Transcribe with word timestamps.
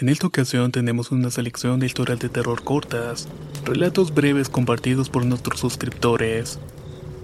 En 0.00 0.08
esta 0.08 0.26
ocasión 0.26 0.72
tenemos 0.72 1.10
una 1.10 1.30
selección 1.30 1.78
de 1.78 1.84
historias 1.84 2.18
de 2.20 2.30
terror 2.30 2.64
cortas, 2.64 3.28
relatos 3.66 4.14
breves 4.14 4.48
compartidos 4.48 5.10
por 5.10 5.26
nuestros 5.26 5.60
suscriptores. 5.60 6.58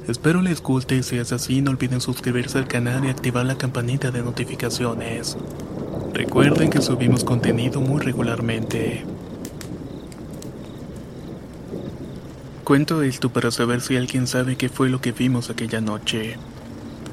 Espero 0.07 0.43
les 0.43 0.61
guste 0.61 0.97
y 0.97 1.02
si 1.02 1.16
es 1.16 1.33
así 1.33 1.62
no 1.62 1.71
olviden 1.71 2.02
suscribirse 2.02 2.59
al 2.59 2.69
canal 2.69 3.07
y 3.07 3.09
activar 3.09 3.47
la 3.47 3.57
campanita 3.57 4.10
de 4.10 4.23
notificaciones. 4.23 5.38
Recuerden 6.13 6.69
que 6.69 6.82
subimos 6.82 7.24
contenido 7.24 7.80
muy 7.80 8.02
regularmente. 8.02 9.07
Cuento 12.63 13.01
esto 13.01 13.30
para 13.30 13.51
saber 13.51 13.80
si 13.80 13.97
alguien 13.97 14.27
sabe 14.27 14.57
qué 14.57 14.69
fue 14.69 14.91
lo 14.91 15.01
que 15.01 15.13
vimos 15.13 15.49
aquella 15.49 15.80
noche. 15.80 16.37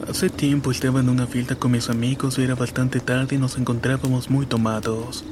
Hace 0.09 0.29
tiempo 0.29 0.71
estaba 0.71 0.99
en 0.99 1.07
una 1.07 1.25
fiesta 1.25 1.55
con 1.55 1.71
mis 1.71 1.89
amigos 1.89 2.37
y 2.37 2.43
era 2.43 2.55
bastante 2.55 2.99
tarde 2.99 3.37
y 3.37 3.39
nos 3.39 3.57
encontrábamos 3.57 4.29
muy 4.29 4.45
tomados. 4.45 5.23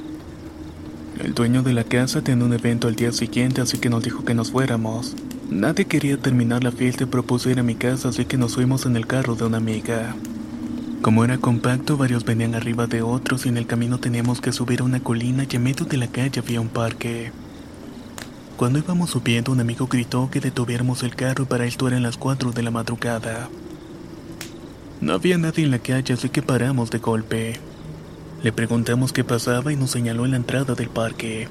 El 1.23 1.35
dueño 1.35 1.61
de 1.61 1.73
la 1.73 1.83
casa 1.83 2.23
tenía 2.23 2.45
un 2.45 2.53
evento 2.53 2.87
al 2.87 2.95
día 2.95 3.11
siguiente, 3.11 3.61
así 3.61 3.77
que 3.77 3.91
nos 3.91 4.01
dijo 4.01 4.25
que 4.25 4.33
nos 4.33 4.49
fuéramos. 4.49 5.15
Nadie 5.51 5.85
quería 5.85 6.17
terminar 6.17 6.63
la 6.63 6.71
fiesta 6.71 7.03
y 7.03 7.05
propuso 7.05 7.51
ir 7.51 7.59
a 7.59 7.63
mi 7.63 7.75
casa, 7.75 8.09
así 8.09 8.25
que 8.25 8.37
nos 8.37 8.55
fuimos 8.55 8.87
en 8.87 8.95
el 8.95 9.05
carro 9.05 9.35
de 9.35 9.45
una 9.45 9.57
amiga. 9.57 10.15
Como 11.03 11.23
era 11.23 11.37
compacto, 11.37 11.95
varios 11.95 12.25
venían 12.25 12.55
arriba 12.55 12.87
de 12.87 13.03
otros 13.03 13.45
y 13.45 13.49
en 13.49 13.57
el 13.57 13.67
camino 13.67 13.99
teníamos 13.99 14.41
que 14.41 14.51
subir 14.51 14.81
a 14.81 14.83
una 14.83 15.01
colina 15.01 15.45
y 15.47 15.55
en 15.55 15.61
medio 15.61 15.85
de 15.85 15.97
la 15.97 16.07
calle 16.07 16.39
había 16.39 16.59
un 16.59 16.69
parque. 16.69 17.31
Cuando 18.57 18.79
íbamos 18.79 19.11
subiendo, 19.11 19.51
un 19.51 19.59
amigo 19.59 19.85
gritó 19.85 20.27
que 20.31 20.39
detuviéramos 20.39 21.03
el 21.03 21.15
carro 21.15 21.43
y 21.43 21.47
para 21.47 21.65
esto 21.65 21.87
eran 21.87 22.01
las 22.01 22.17
4 22.17 22.51
de 22.51 22.63
la 22.63 22.71
madrugada. 22.71 23.47
No 25.01 25.13
había 25.13 25.37
nadie 25.37 25.65
en 25.65 25.71
la 25.71 25.79
calle, 25.79 26.15
así 26.15 26.29
que 26.29 26.41
paramos 26.41 26.89
de 26.89 26.97
golpe. 26.97 27.70
Le 28.43 28.51
preguntamos 28.51 29.13
qué 29.13 29.23
pasaba 29.23 29.71
y 29.71 29.75
nos 29.75 29.91
señaló 29.91 30.25
en 30.25 30.31
la 30.31 30.37
entrada 30.37 30.73
del 30.73 30.89
parque. 30.89 31.47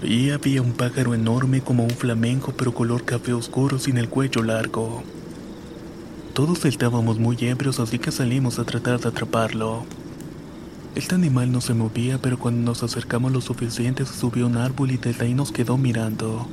Ahí 0.00 0.30
había 0.30 0.60
un 0.60 0.72
pájaro 0.72 1.14
enorme 1.14 1.62
como 1.62 1.84
un 1.84 1.90
flamenco 1.90 2.52
pero 2.54 2.74
color 2.74 3.04
café 3.04 3.32
oscuro 3.32 3.78
sin 3.78 3.96
el 3.96 4.10
cuello 4.10 4.42
largo. 4.42 5.02
Todos 6.34 6.66
estábamos 6.66 7.18
muy 7.18 7.38
ebrios 7.40 7.80
así 7.80 7.98
que 7.98 8.12
salimos 8.12 8.58
a 8.58 8.64
tratar 8.64 9.00
de 9.00 9.08
atraparlo. 9.08 9.84
Este 10.94 11.14
animal 11.14 11.50
no 11.50 11.62
se 11.62 11.72
movía 11.72 12.18
pero 12.18 12.38
cuando 12.38 12.60
nos 12.60 12.82
acercamos 12.82 13.32
lo 13.32 13.40
suficiente 13.40 14.04
se 14.04 14.12
subió 14.12 14.44
a 14.44 14.48
un 14.48 14.58
árbol 14.58 14.90
y 14.90 14.98
desde 14.98 15.24
ahí 15.24 15.32
nos 15.32 15.50
quedó 15.50 15.78
mirando. 15.78 16.46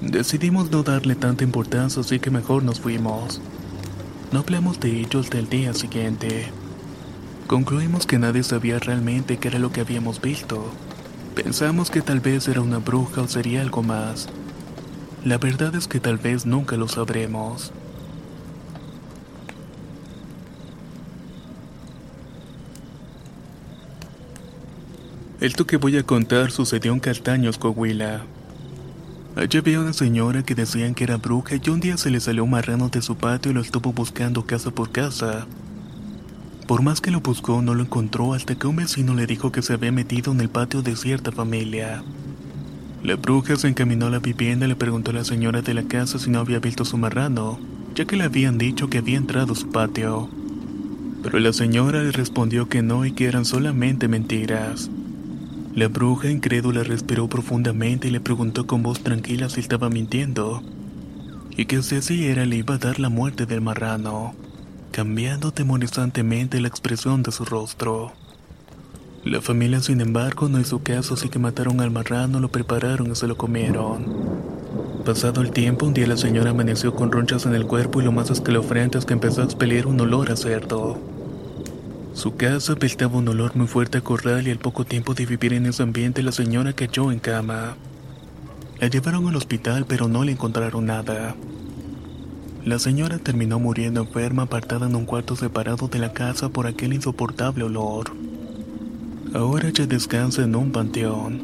Decidimos 0.00 0.68
no 0.72 0.82
darle 0.82 1.14
tanta 1.14 1.44
importancia 1.44 2.00
así 2.00 2.18
que 2.18 2.32
mejor 2.32 2.64
nos 2.64 2.80
fuimos. 2.80 3.40
No 4.32 4.40
hablamos 4.40 4.80
de 4.80 5.00
ellos 5.00 5.30
del 5.30 5.48
día 5.48 5.74
siguiente. 5.74 6.50
Concluimos 7.46 8.06
que 8.06 8.18
nadie 8.18 8.42
sabía 8.42 8.78
realmente 8.78 9.38
qué 9.38 9.48
era 9.48 9.58
lo 9.58 9.72
que 9.72 9.80
habíamos 9.80 10.20
visto. 10.20 10.70
Pensamos 11.34 11.90
que 11.90 12.02
tal 12.02 12.20
vez 12.20 12.48
era 12.48 12.60
una 12.60 12.78
bruja 12.78 13.22
o 13.22 13.28
sería 13.28 13.62
algo 13.62 13.82
más. 13.82 14.28
La 15.24 15.38
verdad 15.38 15.74
es 15.74 15.86
que 15.86 16.00
tal 16.00 16.18
vez 16.18 16.46
nunca 16.46 16.76
lo 16.76 16.88
sabremos. 16.88 17.72
Esto 25.40 25.66
que 25.66 25.76
voy 25.76 25.96
a 25.96 26.04
contar 26.04 26.52
sucedió 26.52 26.92
en 26.92 27.00
Castaños, 27.00 27.58
Coahuila. 27.58 28.22
Allí 29.34 29.58
había 29.58 29.80
una 29.80 29.92
señora 29.92 30.44
que 30.44 30.54
decían 30.54 30.94
que 30.94 31.04
era 31.04 31.16
bruja 31.16 31.56
y 31.56 31.70
un 31.70 31.80
día 31.80 31.96
se 31.96 32.10
le 32.10 32.20
salió 32.20 32.44
un 32.44 32.50
marrano 32.50 32.90
de 32.90 33.02
su 33.02 33.16
patio 33.16 33.50
y 33.50 33.54
lo 33.54 33.60
estuvo 33.60 33.92
buscando 33.92 34.46
casa 34.46 34.70
por 34.70 34.92
casa. 34.92 35.46
Por 36.72 36.80
más 36.80 37.02
que 37.02 37.10
lo 37.10 37.20
buscó, 37.20 37.60
no 37.60 37.74
lo 37.74 37.82
encontró 37.82 38.32
hasta 38.32 38.54
que 38.54 38.66
un 38.66 38.76
vecino 38.76 39.12
le 39.12 39.26
dijo 39.26 39.52
que 39.52 39.60
se 39.60 39.74
había 39.74 39.92
metido 39.92 40.32
en 40.32 40.40
el 40.40 40.48
patio 40.48 40.80
de 40.80 40.96
cierta 40.96 41.30
familia. 41.30 42.02
La 43.02 43.16
bruja 43.16 43.56
se 43.56 43.68
encaminó 43.68 44.06
a 44.06 44.10
la 44.10 44.20
vivienda 44.20 44.64
y 44.64 44.70
le 44.70 44.74
preguntó 44.74 45.10
a 45.10 45.14
la 45.14 45.24
señora 45.24 45.60
de 45.60 45.74
la 45.74 45.82
casa 45.82 46.18
si 46.18 46.30
no 46.30 46.38
había 46.38 46.60
visto 46.60 46.86
su 46.86 46.96
marrano, 46.96 47.60
ya 47.94 48.06
que 48.06 48.16
le 48.16 48.24
habían 48.24 48.56
dicho 48.56 48.88
que 48.88 48.96
había 48.96 49.18
entrado 49.18 49.52
a 49.52 49.54
su 49.54 49.68
patio. 49.68 50.30
Pero 51.22 51.40
la 51.40 51.52
señora 51.52 52.02
le 52.02 52.10
respondió 52.10 52.70
que 52.70 52.80
no 52.80 53.04
y 53.04 53.12
que 53.12 53.26
eran 53.26 53.44
solamente 53.44 54.08
mentiras. 54.08 54.88
La 55.74 55.88
bruja 55.88 56.30
incrédula 56.30 56.84
respiró 56.84 57.28
profundamente 57.28 58.08
y 58.08 58.12
le 58.12 58.20
preguntó 58.20 58.66
con 58.66 58.82
voz 58.82 59.02
tranquila 59.02 59.50
si 59.50 59.60
estaba 59.60 59.90
mintiendo, 59.90 60.62
y 61.54 61.66
que 61.66 61.82
si 61.82 62.24
era 62.24 62.46
le 62.46 62.56
iba 62.56 62.76
a 62.76 62.78
dar 62.78 62.98
la 62.98 63.10
muerte 63.10 63.44
del 63.44 63.60
marrano 63.60 64.34
cambiando 64.92 65.52
temorizantemente 65.52 66.60
la 66.60 66.68
expresión 66.68 67.22
de 67.22 67.32
su 67.32 67.46
rostro. 67.46 68.12
La 69.24 69.40
familia, 69.40 69.80
sin 69.80 70.02
embargo, 70.02 70.48
no 70.48 70.60
hizo 70.60 70.80
caso, 70.80 71.14
así 71.14 71.30
que 71.30 71.38
mataron 71.38 71.80
al 71.80 71.90
marrano, 71.90 72.40
lo 72.40 72.50
prepararon 72.50 73.10
y 73.10 73.14
se 73.16 73.26
lo 73.26 73.36
comieron. 73.36 74.04
Pasado 75.06 75.40
el 75.40 75.50
tiempo, 75.50 75.86
un 75.86 75.94
día 75.94 76.06
la 76.06 76.18
señora 76.18 76.50
amaneció 76.50 76.94
con 76.94 77.10
ronchas 77.10 77.46
en 77.46 77.54
el 77.54 77.66
cuerpo 77.66 78.00
y 78.00 78.04
lo 78.04 78.12
más 78.12 78.30
escalofriante 78.30 78.98
es 78.98 79.06
que 79.06 79.14
empezó 79.14 79.40
a 79.40 79.44
expelir 79.44 79.86
un 79.86 79.98
olor 80.00 80.30
a 80.30 80.36
cerdo. 80.36 80.98
Su 82.14 82.36
casa 82.36 82.74
apestaba 82.74 83.16
un 83.16 83.28
olor 83.28 83.56
muy 83.56 83.66
fuerte 83.66 83.98
a 83.98 84.02
corral 84.02 84.46
y 84.46 84.50
al 84.50 84.58
poco 84.58 84.84
tiempo 84.84 85.14
de 85.14 85.24
vivir 85.24 85.54
en 85.54 85.66
ese 85.66 85.82
ambiente 85.82 86.22
la 86.22 86.32
señora 86.32 86.74
cayó 86.74 87.10
en 87.10 87.18
cama. 87.18 87.76
La 88.78 88.88
llevaron 88.88 89.26
al 89.26 89.36
hospital 89.36 89.86
pero 89.88 90.08
no 90.08 90.22
le 90.22 90.32
encontraron 90.32 90.84
nada. 90.84 91.34
La 92.64 92.78
señora 92.78 93.18
terminó 93.18 93.58
muriendo 93.58 94.02
enferma 94.02 94.44
apartada 94.44 94.86
en 94.86 94.94
un 94.94 95.04
cuarto 95.04 95.34
separado 95.34 95.88
de 95.88 95.98
la 95.98 96.12
casa 96.12 96.48
por 96.48 96.68
aquel 96.68 96.92
insoportable 96.92 97.64
olor. 97.64 98.12
Ahora 99.34 99.70
ya 99.70 99.86
descansa 99.86 100.44
en 100.44 100.54
un 100.54 100.70
panteón. 100.70 101.42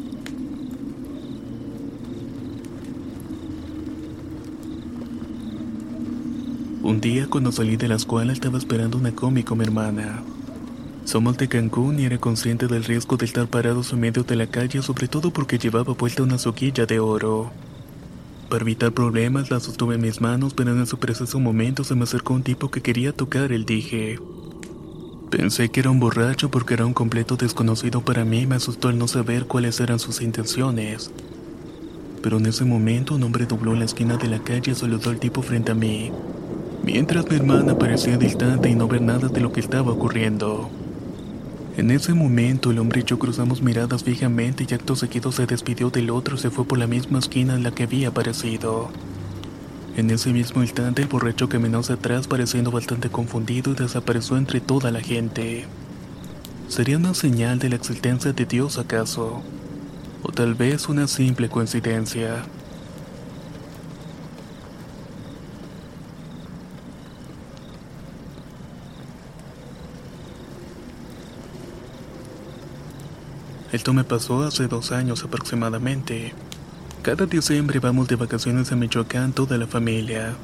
Un 6.85 7.01
día 7.01 7.27
cuando 7.29 7.51
salí 7.51 7.77
de 7.77 7.89
la 7.89 7.97
escuela 7.97 8.33
estaba 8.33 8.57
esperando 8.57 8.97
una 8.97 9.11
combi 9.11 9.43
con 9.43 9.59
mi 9.59 9.65
hermana. 9.65 10.23
Somos 11.05 11.37
de 11.37 11.49
Cancún 11.49 11.99
y 11.99 12.05
era 12.05 12.19
consciente 12.19 12.69
del 12.69 12.85
riesgo 12.85 13.17
de 13.17 13.25
estar 13.25 13.49
parados 13.49 13.93
en 13.93 13.99
medio 14.01 14.23
de 14.23 14.37
la 14.37 14.47
calle, 14.47 14.83
sobre 14.83 15.09
todo 15.09 15.33
porque 15.33 15.59
llevaba 15.59 15.95
puesta 15.95 16.23
una 16.23 16.39
soquilla 16.39 16.87
de 16.87 17.01
oro. 17.01 17.51
Para 18.49 18.63
evitar 18.63 18.93
problemas 18.93 19.51
la 19.51 19.61
sostuve 19.61 19.97
en 19.97 20.01
mis 20.01 20.23
manos, 20.23 20.55
pero 20.55 20.73
en 20.73 20.81
ese 20.81 20.97
preciso 20.97 21.39
momento 21.39 21.85
se 21.85 21.95
me 21.95 22.05
acercó 22.05 22.33
un 22.33 22.43
tipo 22.43 22.71
que 22.71 22.81
quería 22.81 23.13
tocar 23.13 23.53
el 23.53 23.67
dije. 23.67 24.19
Pensé 25.31 25.69
que 25.69 25.81
era 25.81 25.91
un 25.91 26.01
borracho 26.01 26.51
porque 26.51 26.73
era 26.73 26.87
un 26.87 26.95
completo 26.95 27.37
desconocido 27.37 28.01
para 28.01 28.25
mí 28.25 28.41
y 28.41 28.47
me 28.47 28.55
asustó 28.55 28.89
el 28.89 28.97
no 28.97 29.07
saber 29.07 29.45
cuáles 29.45 29.79
eran 29.81 29.99
sus 29.99 30.23
intenciones. 30.23 31.11
Pero 32.23 32.39
en 32.39 32.47
ese 32.47 32.65
momento 32.65 33.17
un 33.17 33.23
hombre 33.23 33.45
dobló 33.45 33.75
la 33.75 33.85
esquina 33.85 34.17
de 34.17 34.29
la 34.29 34.39
calle 34.39 34.73
y 34.73 34.75
saludó 34.75 35.11
al 35.11 35.21
tipo 35.21 35.43
frente 35.43 35.73
a 35.73 35.75
mí, 35.75 36.11
mientras 36.83 37.29
mi 37.29 37.37
hermana 37.37 37.77
parecía 37.77 38.17
distante 38.17 38.71
y 38.71 38.75
no 38.75 38.89
ver 38.89 39.03
nada 39.03 39.29
de 39.29 39.41
lo 39.43 39.53
que 39.53 39.61
estaba 39.61 39.93
ocurriendo. 39.93 40.71
En 41.79 41.93
ese 41.93 42.13
momento 42.13 42.73
el 42.73 42.81
hombre 42.81 43.03
y 43.03 43.05
yo 43.05 43.21
cruzamos 43.21 43.63
miradas 43.63 44.03
fijamente 44.03 44.67
y 44.69 44.75
acto 44.75 44.97
seguido 44.97 45.31
se 45.31 45.47
despidió 45.47 45.91
del 45.91 46.11
otro 46.11 46.35
y 46.35 46.39
se 46.41 46.51
fue 46.51 46.65
por 46.65 46.77
la 46.77 46.89
misma 46.89 47.21
esquina 47.21 47.55
en 47.55 47.63
la 47.63 47.71
que 47.71 47.85
había 47.85 48.09
aparecido. 48.09 48.91
En 49.97 50.11
ese 50.11 50.33
mismo 50.33 50.61
instante 50.61 51.03
el 51.03 51.09
borracho 51.09 51.49
caminó 51.49 51.79
hacia 51.79 51.95
atrás 51.95 52.27
pareciendo 52.27 52.73
bastante 52.73 53.11
confundido 53.11 53.71
y 53.71 53.77
desapareció 53.77 54.37
entre 54.37 54.61
toda 54.61 54.91
la 54.91 55.01
gente. 55.01 55.67
¿Sería 56.67 56.97
una 56.97 57.15
señal 57.15 57.61
de 57.61 57.69
la 57.69 57.77
existencia 57.77 58.33
de 58.33 58.45
Dios 58.45 58.77
acaso? 58.77 59.41
¿O 60.25 60.33
tal 60.33 60.57
vez 60.57 60.89
una 60.89 61.07
simple 61.07 61.49
coincidencia? 61.49 62.45
Esto 73.71 73.93
me 73.93 74.03
pasó 74.03 74.45
hace 74.45 74.67
dos 74.67 74.93
años 74.93 75.23
aproximadamente. 75.25 76.33
Cada 77.03 77.27
diciembre 77.27 77.81
vamos 77.81 78.09
de 78.09 78.17
vacaciones 78.17 78.73
a 78.73 78.77
Michoacán 78.77 79.33
toda 79.33 79.59
la 79.59 79.67
familia. 79.67 80.35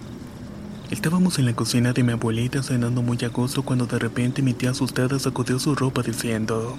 Estábamos 0.91 1.39
en 1.39 1.47
la 1.47 1.57
cocina 1.57 1.95
de 1.95 2.03
mi 2.03 2.13
abuelita 2.13 2.63
cenando 2.63 3.01
muy 3.01 3.17
a 3.25 3.29
gusto 3.29 3.63
cuando 3.63 3.87
de 3.87 3.99
repente 3.99 4.43
mi 4.43 4.53
tía 4.53 4.71
asustada 4.73 5.19
sacudió 5.19 5.59
su 5.59 5.75
ropa 5.75 6.03
diciendo, 6.03 6.77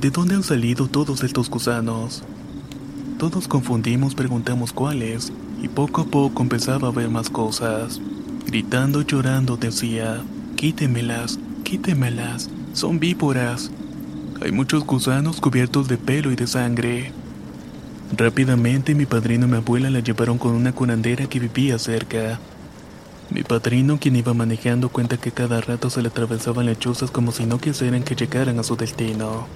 ¿De 0.00 0.10
dónde 0.10 0.36
han 0.36 0.44
salido 0.44 0.86
todos 0.86 1.24
estos 1.24 1.50
gusanos? 1.50 2.22
Todos 3.18 3.48
confundimos, 3.48 4.14
preguntamos 4.14 4.72
cuáles, 4.72 5.32
y 5.60 5.66
poco 5.66 6.02
a 6.02 6.04
poco 6.04 6.40
empezaba 6.40 6.86
a 6.86 6.92
ver 6.92 7.10
más 7.10 7.30
cosas. 7.30 8.00
Gritando 8.46 9.02
llorando 9.02 9.56
decía, 9.56 10.22
quítemelas, 10.54 11.40
quítemelas, 11.64 12.48
son 12.74 13.00
víboras. 13.00 13.72
Hay 14.40 14.52
muchos 14.52 14.84
gusanos 14.84 15.40
cubiertos 15.40 15.88
de 15.88 15.96
pelo 15.96 16.30
y 16.30 16.36
de 16.36 16.46
sangre. 16.46 17.10
Rápidamente 18.16 18.94
mi 18.94 19.04
padrino 19.04 19.46
y 19.46 19.50
mi 19.50 19.56
abuela 19.56 19.90
la 19.90 19.98
llevaron 19.98 20.38
con 20.38 20.52
una 20.52 20.72
curandera 20.72 21.26
que 21.26 21.40
vivía 21.40 21.76
cerca. 21.78 22.38
Mi 23.30 23.42
padrino, 23.42 23.98
quien 23.98 24.14
iba 24.14 24.34
manejando, 24.34 24.90
cuenta 24.90 25.16
que 25.16 25.32
cada 25.32 25.60
rato 25.60 25.90
se 25.90 26.02
le 26.02 26.08
atravesaban 26.08 26.66
lechuzas 26.66 27.10
como 27.10 27.32
si 27.32 27.46
no 27.46 27.58
quisieran 27.58 28.04
que 28.04 28.14
llegaran 28.14 28.60
a 28.60 28.62
su 28.62 28.76
destino. 28.76 29.48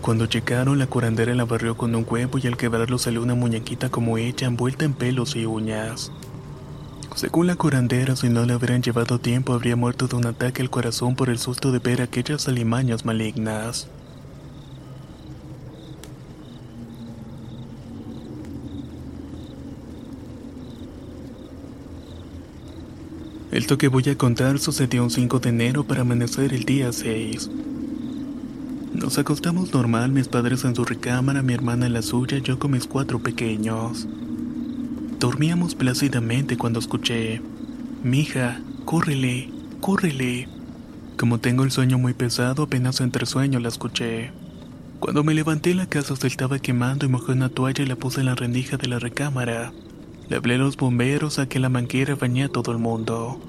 Cuando 0.00 0.26
llegaron, 0.26 0.78
la 0.78 0.86
curandera 0.86 1.34
la 1.34 1.44
barrió 1.44 1.76
con 1.76 1.94
un 1.96 2.06
huevo 2.08 2.38
y 2.38 2.46
al 2.46 2.56
quebrarlo 2.56 2.98
salió 2.98 3.20
una 3.20 3.34
muñequita 3.34 3.90
como 3.90 4.16
hecha 4.16 4.46
envuelta 4.46 4.84
en 4.84 4.94
pelos 4.94 5.34
y 5.34 5.44
uñas. 5.44 6.12
Según 7.18 7.48
la 7.48 7.56
curandera, 7.56 8.14
si 8.14 8.28
no 8.28 8.44
le 8.44 8.54
hubieran 8.54 8.80
llevado 8.80 9.18
tiempo, 9.18 9.52
habría 9.52 9.74
muerto 9.74 10.06
de 10.06 10.14
un 10.14 10.24
ataque 10.24 10.62
al 10.62 10.70
corazón 10.70 11.16
por 11.16 11.30
el 11.30 11.40
susto 11.40 11.72
de 11.72 11.80
ver 11.80 12.00
aquellas 12.00 12.46
alimañas 12.46 13.04
malignas. 13.04 13.88
Esto 23.50 23.78
que 23.78 23.88
voy 23.88 24.08
a 24.10 24.16
contar 24.16 24.60
sucedió 24.60 25.02
un 25.02 25.10
5 25.10 25.40
de 25.40 25.48
enero 25.48 25.82
para 25.82 26.02
amanecer 26.02 26.54
el 26.54 26.62
día 26.62 26.92
6. 26.92 27.50
Nos 28.94 29.18
acostamos 29.18 29.74
normal, 29.74 30.12
mis 30.12 30.28
padres 30.28 30.62
en 30.62 30.76
su 30.76 30.84
recámara, 30.84 31.42
mi 31.42 31.52
hermana 31.52 31.86
en 31.86 31.94
la 31.94 32.02
suya, 32.02 32.38
yo 32.38 32.60
con 32.60 32.70
mis 32.70 32.86
cuatro 32.86 33.18
pequeños. 33.18 34.06
Dormíamos 35.18 35.74
plácidamente 35.74 36.56
cuando 36.56 36.78
escuché, 36.78 37.42
Mija, 38.04 38.60
córrele, 38.84 39.50
córrele. 39.80 40.48
Como 41.16 41.40
tengo 41.40 41.64
el 41.64 41.72
sueño 41.72 41.98
muy 41.98 42.14
pesado, 42.14 42.62
apenas 42.62 43.00
entre 43.00 43.26
sueño 43.26 43.58
la 43.58 43.66
escuché. 43.66 44.30
Cuando 45.00 45.24
me 45.24 45.34
levanté 45.34 45.74
la 45.74 45.86
casa 45.86 46.14
se 46.14 46.28
estaba 46.28 46.60
quemando 46.60 47.04
y 47.04 47.08
mojé 47.08 47.32
una 47.32 47.48
toalla 47.48 47.82
y 47.82 47.86
la 47.88 47.96
puse 47.96 48.20
en 48.20 48.26
la 48.26 48.36
rendija 48.36 48.76
de 48.76 48.86
la 48.86 49.00
recámara. 49.00 49.72
Le 50.28 50.36
hablé 50.36 50.54
a 50.54 50.58
los 50.58 50.76
bomberos, 50.76 51.40
a 51.40 51.48
que 51.48 51.58
la 51.58 51.68
manguera 51.68 52.14
bañé 52.14 52.44
a 52.44 52.48
todo 52.48 52.70
el 52.70 52.78
mundo. 52.78 53.40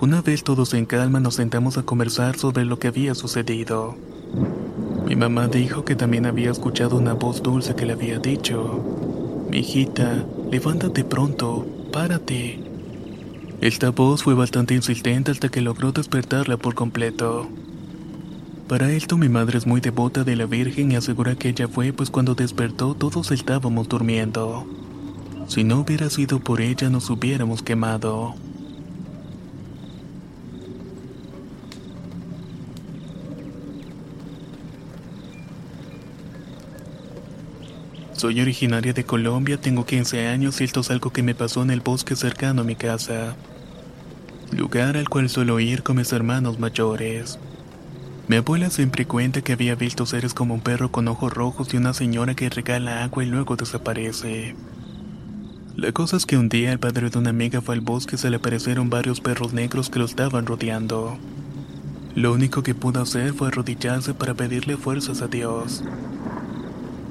Una 0.00 0.22
vez 0.22 0.44
todos 0.44 0.72
en 0.72 0.86
calma 0.86 1.20
nos 1.20 1.34
sentamos 1.34 1.76
a 1.76 1.82
conversar 1.82 2.38
sobre 2.38 2.64
lo 2.64 2.78
que 2.78 2.88
había 2.88 3.14
sucedido. 3.14 3.96
Mi 5.06 5.14
mamá 5.14 5.48
dijo 5.48 5.84
que 5.84 5.94
también 5.94 6.24
había 6.24 6.50
escuchado 6.50 6.96
una 6.96 7.12
voz 7.12 7.42
dulce 7.42 7.74
que 7.74 7.84
le 7.84 7.92
había 7.92 8.18
dicho, 8.18 8.82
hijita, 9.52 10.24
levántate 10.50 11.04
pronto, 11.04 11.66
párate. 11.92 12.60
Esta 13.60 13.90
voz 13.90 14.22
fue 14.22 14.34
bastante 14.34 14.74
insistente 14.74 15.30
hasta 15.30 15.48
que 15.48 15.60
logró 15.60 15.92
despertarla 15.92 16.56
por 16.56 16.74
completo. 16.74 17.48
Para 18.68 18.90
esto 18.92 19.16
mi 19.16 19.28
madre 19.28 19.58
es 19.58 19.66
muy 19.66 19.80
devota 19.80 20.24
de 20.24 20.36
la 20.36 20.46
Virgen 20.46 20.92
y 20.92 20.96
asegura 20.96 21.34
que 21.34 21.48
ella 21.50 21.68
fue 21.68 21.92
pues 21.92 22.10
cuando 22.10 22.34
despertó 22.34 22.94
todos 22.94 23.30
estábamos 23.32 23.88
durmiendo. 23.88 24.66
Si 25.46 25.64
no 25.64 25.80
hubiera 25.80 26.08
sido 26.10 26.40
por 26.40 26.60
ella 26.60 26.88
nos 26.88 27.10
hubiéramos 27.10 27.62
quemado. 27.62 28.34
Soy 38.20 38.38
originaria 38.38 38.92
de 38.92 39.04
Colombia, 39.04 39.58
tengo 39.58 39.86
15 39.86 40.26
años 40.28 40.60
y 40.60 40.64
esto 40.64 40.80
es 40.80 40.90
algo 40.90 41.10
que 41.10 41.22
me 41.22 41.34
pasó 41.34 41.62
en 41.62 41.70
el 41.70 41.80
bosque 41.80 42.14
cercano 42.16 42.60
a 42.60 42.64
mi 42.64 42.76
casa. 42.76 43.34
Lugar 44.52 44.98
al 44.98 45.08
cual 45.08 45.30
suelo 45.30 45.58
ir 45.58 45.82
con 45.82 45.96
mis 45.96 46.12
hermanos 46.12 46.58
mayores. 46.58 47.38
Mi 48.28 48.36
abuela 48.36 48.68
siempre 48.68 49.06
cuenta 49.06 49.40
que 49.40 49.54
había 49.54 49.74
visto 49.74 50.04
seres 50.04 50.34
como 50.34 50.52
un 50.52 50.60
perro 50.60 50.92
con 50.92 51.08
ojos 51.08 51.32
rojos 51.32 51.72
y 51.72 51.78
una 51.78 51.94
señora 51.94 52.34
que 52.34 52.50
regala 52.50 53.04
agua 53.04 53.24
y 53.24 53.26
luego 53.26 53.56
desaparece. 53.56 54.54
La 55.74 55.90
cosa 55.92 56.18
es 56.18 56.26
que 56.26 56.36
un 56.36 56.50
día 56.50 56.72
el 56.72 56.78
padre 56.78 57.08
de 57.08 57.18
una 57.18 57.30
amiga 57.30 57.62
fue 57.62 57.74
al 57.74 57.80
bosque 57.80 58.16
y 58.16 58.18
se 58.18 58.28
le 58.28 58.36
aparecieron 58.36 58.90
varios 58.90 59.22
perros 59.22 59.54
negros 59.54 59.88
que 59.88 59.98
lo 59.98 60.04
estaban 60.04 60.44
rodeando. 60.44 61.16
Lo 62.14 62.34
único 62.34 62.62
que 62.62 62.74
pudo 62.74 63.00
hacer 63.00 63.32
fue 63.32 63.48
arrodillarse 63.48 64.12
para 64.12 64.34
pedirle 64.34 64.76
fuerzas 64.76 65.22
a 65.22 65.26
Dios. 65.26 65.82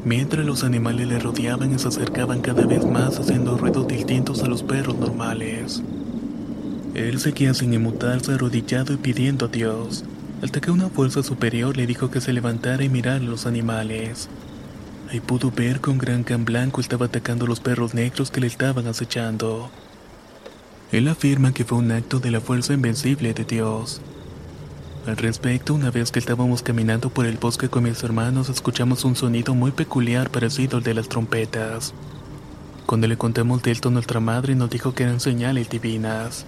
Mientras 0.05 0.45
los 0.45 0.63
animales 0.63 1.07
le 1.07 1.19
rodeaban 1.19 1.73
y 1.73 1.79
se 1.79 1.89
acercaban 1.89 2.41
cada 2.41 2.65
vez 2.65 2.85
más 2.85 3.19
haciendo 3.19 3.57
ruidos 3.57 3.87
distintos 3.87 4.41
a 4.43 4.47
los 4.47 4.63
perros 4.63 4.97
normales. 4.97 5.83
Él 6.95 7.19
seguía 7.19 7.53
sin 7.53 7.73
inmutarse 7.73 8.33
arrodillado 8.33 8.93
y 8.93 8.97
pidiendo 8.97 9.45
a 9.45 9.49
Dios, 9.49 10.05
hasta 10.41 10.61
que 10.61 10.71
una 10.71 10.89
fuerza 10.89 11.21
superior 11.21 11.75
le 11.75 11.85
dijo 11.85 12.09
que 12.09 12.21
se 12.21 12.33
levantara 12.33 12.83
y 12.83 12.89
mirara 12.89 13.17
a 13.17 13.19
los 13.19 13.45
animales. 13.45 14.29
Ahí 15.09 15.19
pudo 15.19 15.51
ver 15.51 15.81
que 15.81 15.89
un 15.89 15.97
gran 15.97 16.23
can 16.23 16.45
blanco 16.45 16.79
estaba 16.79 17.07
atacando 17.07 17.45
a 17.45 17.49
los 17.49 17.59
perros 17.59 17.93
negros 17.93 18.31
que 18.31 18.39
le 18.39 18.47
estaban 18.47 18.87
acechando. 18.87 19.69
Él 20.91 21.07
afirma 21.07 21.53
que 21.53 21.65
fue 21.65 21.77
un 21.77 21.91
acto 21.91 22.19
de 22.19 22.31
la 22.31 22.41
fuerza 22.41 22.73
invencible 22.73 23.33
de 23.33 23.43
Dios, 23.43 24.01
al 25.09 25.17
respecto, 25.17 25.73
una 25.73 25.91
vez 25.91 26.11
que 26.11 26.19
estábamos 26.19 26.61
caminando 26.61 27.09
por 27.09 27.25
el 27.25 27.37
bosque 27.37 27.67
con 27.67 27.83
mis 27.83 28.03
hermanos, 28.03 28.47
escuchamos 28.49 29.03
un 29.03 29.15
sonido 29.15 29.55
muy 29.55 29.71
peculiar 29.71 30.29
parecido 30.29 30.77
al 30.77 30.83
de 30.83 30.93
las 30.93 31.09
trompetas. 31.09 31.93
Cuando 32.85 33.07
le 33.07 33.17
contamos 33.17 33.61
de 33.63 33.71
esto 33.71 33.89
a 33.89 33.91
nuestra 33.91 34.19
madre, 34.19 34.55
nos 34.55 34.69
dijo 34.69 34.93
que 34.93 35.03
eran 35.03 35.19
señales 35.19 35.69
divinas. 35.69 36.45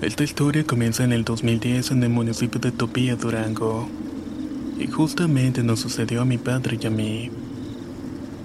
Esta 0.00 0.24
historia 0.24 0.64
comienza 0.64 1.04
en 1.04 1.12
el 1.12 1.24
2010 1.24 1.90
en 1.90 2.02
el 2.02 2.08
municipio 2.08 2.60
de 2.60 2.72
Topía, 2.72 3.16
Durango. 3.16 3.88
Y 4.78 4.86
justamente 4.86 5.62
nos 5.62 5.80
sucedió 5.80 6.22
a 6.22 6.24
mi 6.24 6.38
padre 6.38 6.78
y 6.80 6.86
a 6.86 6.90
mí. 6.90 7.30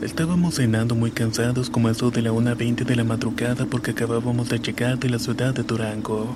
Estábamos 0.01 0.55
cenando 0.55 0.93
muy 0.93 1.09
cansados 1.09 1.71
como 1.71 1.89
eso 1.89 2.11
de 2.11 2.21
la 2.21 2.31
1.20 2.31 2.85
de 2.85 2.95
la 2.95 3.03
madrugada 3.03 3.65
porque 3.65 3.91
acabábamos 3.91 4.47
de 4.47 4.59
llegar 4.59 4.99
de 4.99 5.09
la 5.09 5.17
ciudad 5.17 5.55
de 5.55 5.63
Durango. 5.63 6.35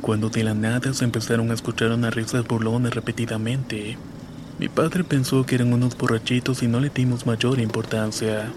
Cuando 0.00 0.28
de 0.28 0.44
la 0.44 0.54
nada 0.54 0.94
se 0.94 1.04
empezaron 1.04 1.50
a 1.50 1.54
escuchar 1.54 1.90
unas 1.90 2.14
risas 2.14 2.46
burlonas 2.46 2.94
repetidamente. 2.94 3.98
Mi 4.60 4.68
padre 4.68 5.02
pensó 5.02 5.44
que 5.44 5.56
eran 5.56 5.72
unos 5.72 5.98
borrachitos 5.98 6.62
y 6.62 6.68
no 6.68 6.78
le 6.78 6.90
dimos 6.90 7.26
mayor 7.26 7.58
importancia. 7.58 8.52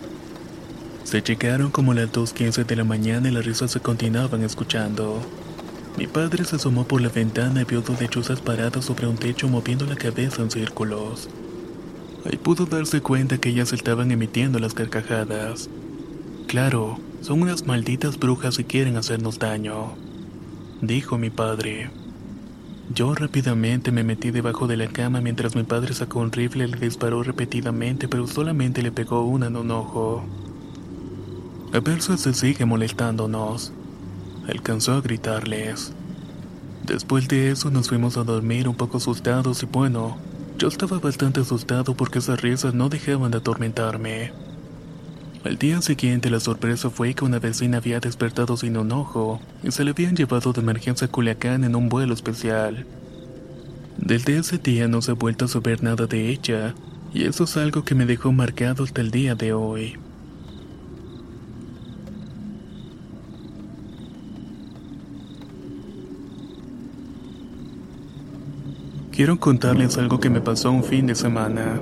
Se 1.03 1.21
llegaron 1.21 1.71
como 1.71 1.95
las 1.95 2.11
2.15 2.11 2.67
de 2.67 2.75
la 2.75 2.83
mañana 2.83 3.29
y 3.29 3.31
las 3.31 3.45
risas 3.45 3.71
se 3.71 3.79
continuaban 3.79 4.43
escuchando. 4.43 5.25
Mi 5.99 6.07
padre 6.07 6.45
se 6.45 6.55
asomó 6.55 6.85
por 6.85 7.01
la 7.01 7.09
ventana 7.09 7.61
y 7.61 7.65
vio 7.65 7.81
dos 7.81 7.99
lechuzas 7.99 8.39
paradas 8.39 8.85
sobre 8.85 9.05
un 9.05 9.17
techo 9.17 9.49
moviendo 9.49 9.85
la 9.85 9.97
cabeza 9.97 10.41
en 10.41 10.49
círculos. 10.49 11.27
Ahí 12.23 12.37
pudo 12.37 12.65
darse 12.65 13.01
cuenta 13.01 13.37
que 13.37 13.49
ellas 13.49 13.73
estaban 13.73 14.09
emitiendo 14.09 14.59
las 14.59 14.73
carcajadas. 14.73 15.69
Claro, 16.47 16.97
son 17.19 17.41
unas 17.41 17.67
malditas 17.67 18.17
brujas 18.17 18.59
y 18.59 18.63
quieren 18.63 18.95
hacernos 18.95 19.39
daño, 19.39 19.97
dijo 20.79 21.17
mi 21.17 21.31
padre. 21.31 21.91
Yo 22.95 23.13
rápidamente 23.13 23.91
me 23.91 24.05
metí 24.05 24.31
debajo 24.31 24.67
de 24.67 24.77
la 24.77 24.87
cama 24.87 25.19
mientras 25.19 25.53
mi 25.57 25.63
padre 25.63 25.93
sacó 25.93 26.19
un 26.19 26.31
rifle 26.31 26.63
y 26.63 26.71
le 26.71 26.77
disparó 26.77 27.23
repetidamente, 27.23 28.07
pero 28.07 28.25
solamente 28.25 28.81
le 28.81 28.93
pegó 28.93 29.25
una 29.25 29.47
en 29.47 29.57
un 29.57 29.69
ojo. 29.71 30.23
A 31.73 31.81
ver 31.81 32.01
si 32.01 32.17
se 32.17 32.33
sigue 32.33 32.63
molestándonos 32.63 33.73
alcanzó 34.49 34.93
a 34.93 35.01
gritarles. 35.01 35.93
Después 36.85 37.27
de 37.27 37.51
eso 37.51 37.69
nos 37.69 37.89
fuimos 37.89 38.17
a 38.17 38.23
dormir 38.23 38.67
un 38.67 38.75
poco 38.75 38.97
asustados 38.97 39.61
y 39.63 39.65
bueno, 39.65 40.17
yo 40.57 40.67
estaba 40.67 40.99
bastante 40.99 41.39
asustado 41.39 41.95
porque 41.95 42.19
esas 42.19 42.41
risas 42.41 42.73
no 42.73 42.89
dejaban 42.89 43.31
de 43.31 43.37
atormentarme. 43.37 44.31
Al 45.45 45.57
día 45.57 45.81
siguiente 45.81 46.29
la 46.29 46.39
sorpresa 46.39 46.89
fue 46.89 47.13
que 47.13 47.23
una 47.23 47.39
vecina 47.39 47.77
había 47.77 47.99
despertado 47.99 48.57
sin 48.57 48.75
un 48.75 48.91
ojo 48.91 49.39
y 49.63 49.71
se 49.71 49.85
le 49.85 49.91
habían 49.91 50.15
llevado 50.15 50.51
de 50.51 50.59
emergencia 50.61 51.07
a 51.07 51.11
Culiacán 51.11 51.63
en 51.63 51.75
un 51.75 51.87
vuelo 51.87 52.13
especial. 52.13 52.85
Desde 53.97 54.37
ese 54.37 54.57
día 54.57 54.87
no 54.87 55.01
se 55.01 55.11
ha 55.11 55.13
vuelto 55.13 55.45
a 55.45 55.47
saber 55.47 55.81
nada 55.81 56.07
de 56.07 56.29
ella 56.29 56.73
y 57.13 57.25
eso 57.25 57.45
es 57.45 57.55
algo 57.55 57.83
que 57.83 57.95
me 57.95 58.05
dejó 58.05 58.31
marcado 58.31 58.83
hasta 58.83 59.01
el 59.01 59.11
día 59.11 59.35
de 59.35 59.53
hoy. 59.53 59.97
Quiero 69.19 69.37
contarles 69.37 69.97
algo 69.97 70.21
que 70.21 70.29
me 70.29 70.39
pasó 70.39 70.71
un 70.71 70.81
fin 70.81 71.05
de 71.05 71.13
semana. 71.13 71.81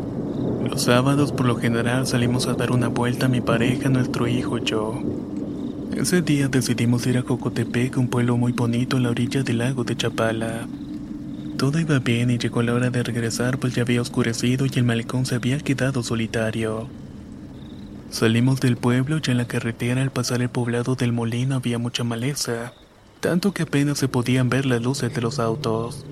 Los 0.67 0.81
sábados 0.81 1.31
por 1.31 1.45
lo 1.45 1.55
general 1.55 2.07
salimos 2.07 2.47
a 2.47 2.55
dar 2.55 2.71
una 2.71 2.87
vuelta 2.87 3.27
a 3.27 3.29
mi 3.29 3.41
pareja, 3.41 3.89
nuestro 3.89 4.27
hijo 4.27 4.57
y 4.57 4.63
yo. 4.63 4.99
Ese 5.95 6.23
día 6.23 6.47
decidimos 6.47 7.05
ir 7.05 7.15
a 7.19 7.21
Cocotepec, 7.21 7.95
un 7.97 8.07
pueblo 8.07 8.37
muy 8.37 8.53
bonito 8.53 8.97
en 8.97 9.03
la 9.03 9.11
orilla 9.11 9.43
del 9.43 9.59
lago 9.59 9.83
de 9.83 9.95
Chapala. 9.95 10.67
Todo 11.59 11.79
iba 11.79 11.99
bien 11.99 12.31
y 12.31 12.39
llegó 12.39 12.63
la 12.63 12.73
hora 12.73 12.89
de 12.89 13.03
regresar 13.03 13.59
pues 13.59 13.75
ya 13.75 13.83
había 13.83 14.01
oscurecido 14.01 14.65
y 14.65 14.71
el 14.73 14.83
malecón 14.85 15.27
se 15.27 15.35
había 15.35 15.59
quedado 15.59 16.01
solitario. 16.01 16.87
Salimos 18.09 18.61
del 18.61 18.77
pueblo 18.77 19.19
y 19.23 19.29
en 19.29 19.37
la 19.37 19.47
carretera 19.47 20.01
al 20.01 20.09
pasar 20.09 20.41
el 20.41 20.49
poblado 20.49 20.95
del 20.95 21.13
molino 21.13 21.57
había 21.57 21.77
mucha 21.77 22.03
maleza, 22.03 22.73
tanto 23.19 23.53
que 23.53 23.61
apenas 23.61 23.99
se 23.99 24.07
podían 24.07 24.49
ver 24.49 24.65
las 24.65 24.81
luces 24.81 25.13
de 25.13 25.21
los 25.21 25.37
autos. 25.37 26.03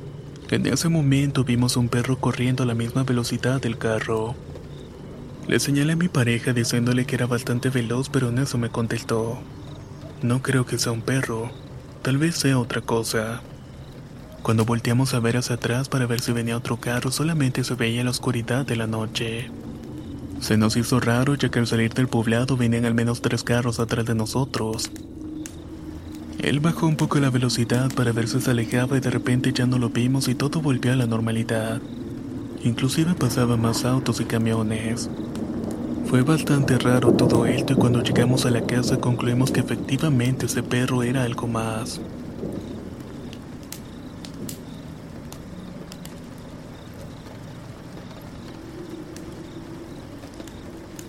En 0.51 0.67
ese 0.67 0.89
momento 0.89 1.43
vimos 1.43 1.75
un 1.75 1.89
perro 1.89 2.17
corriendo 2.17 2.61
a 2.61 2.65
la 2.67 2.75
misma 2.75 3.03
velocidad 3.03 3.59
del 3.59 3.79
carro. 3.79 4.35
Le 5.47 5.59
señalé 5.59 5.93
a 5.93 5.95
mi 5.95 6.07
pareja 6.07 6.53
diciéndole 6.53 7.05
que 7.05 7.15
era 7.15 7.25
bastante 7.25 7.69
veloz 7.69 8.09
pero 8.09 8.29
en 8.29 8.37
eso 8.37 8.59
me 8.59 8.69
contestó. 8.69 9.39
No 10.21 10.43
creo 10.43 10.65
que 10.67 10.77
sea 10.77 10.91
un 10.91 11.01
perro, 11.01 11.49
tal 12.03 12.19
vez 12.19 12.35
sea 12.35 12.59
otra 12.59 12.81
cosa. 12.81 13.41
Cuando 14.43 14.65
volteamos 14.65 15.15
a 15.15 15.19
ver 15.19 15.37
hacia 15.37 15.55
atrás 15.55 15.89
para 15.89 16.05
ver 16.05 16.21
si 16.21 16.31
venía 16.31 16.57
otro 16.57 16.77
carro, 16.77 17.11
solamente 17.11 17.63
se 17.63 17.73
veía 17.73 18.03
la 18.03 18.11
oscuridad 18.11 18.67
de 18.67 18.75
la 18.75 18.85
noche. 18.85 19.49
Se 20.41 20.57
nos 20.57 20.77
hizo 20.77 20.99
raro 20.99 21.33
ya 21.33 21.49
que 21.49 21.57
al 21.57 21.65
salir 21.65 21.95
del 21.95 22.07
poblado 22.07 22.55
venían 22.55 22.85
al 22.85 22.93
menos 22.93 23.21
tres 23.21 23.43
carros 23.43 23.79
atrás 23.79 24.05
de 24.05 24.13
nosotros. 24.13 24.91
Él 26.45 26.59
bajó 26.59 26.85
un 26.85 26.95
poco 26.95 27.17
la 27.17 27.31
velocidad 27.31 27.91
para 27.95 28.11
ver 28.11 28.27
si 28.27 28.39
se 28.39 28.51
alejaba 28.51 28.95
y 28.97 28.99
de 28.99 29.09
repente 29.09 29.51
ya 29.51 29.65
no 29.65 29.79
lo 29.79 29.89
vimos 29.89 30.27
y 30.27 30.35
todo 30.35 30.61
volvió 30.61 30.93
a 30.93 30.95
la 30.95 31.07
normalidad. 31.07 31.81
Inclusive 32.63 33.15
pasaban 33.15 33.59
más 33.59 33.83
autos 33.83 34.21
y 34.21 34.25
camiones. 34.25 35.09
Fue 36.05 36.21
bastante 36.21 36.77
raro 36.77 37.13
todo 37.13 37.47
esto 37.47 37.73
y 37.73 37.75
cuando 37.77 38.03
llegamos 38.03 38.45
a 38.45 38.51
la 38.51 38.61
casa 38.61 38.97
concluimos 38.97 39.49
que 39.49 39.61
efectivamente 39.61 40.45
ese 40.45 40.61
perro 40.61 41.01
era 41.01 41.23
algo 41.23 41.47
más. 41.47 41.99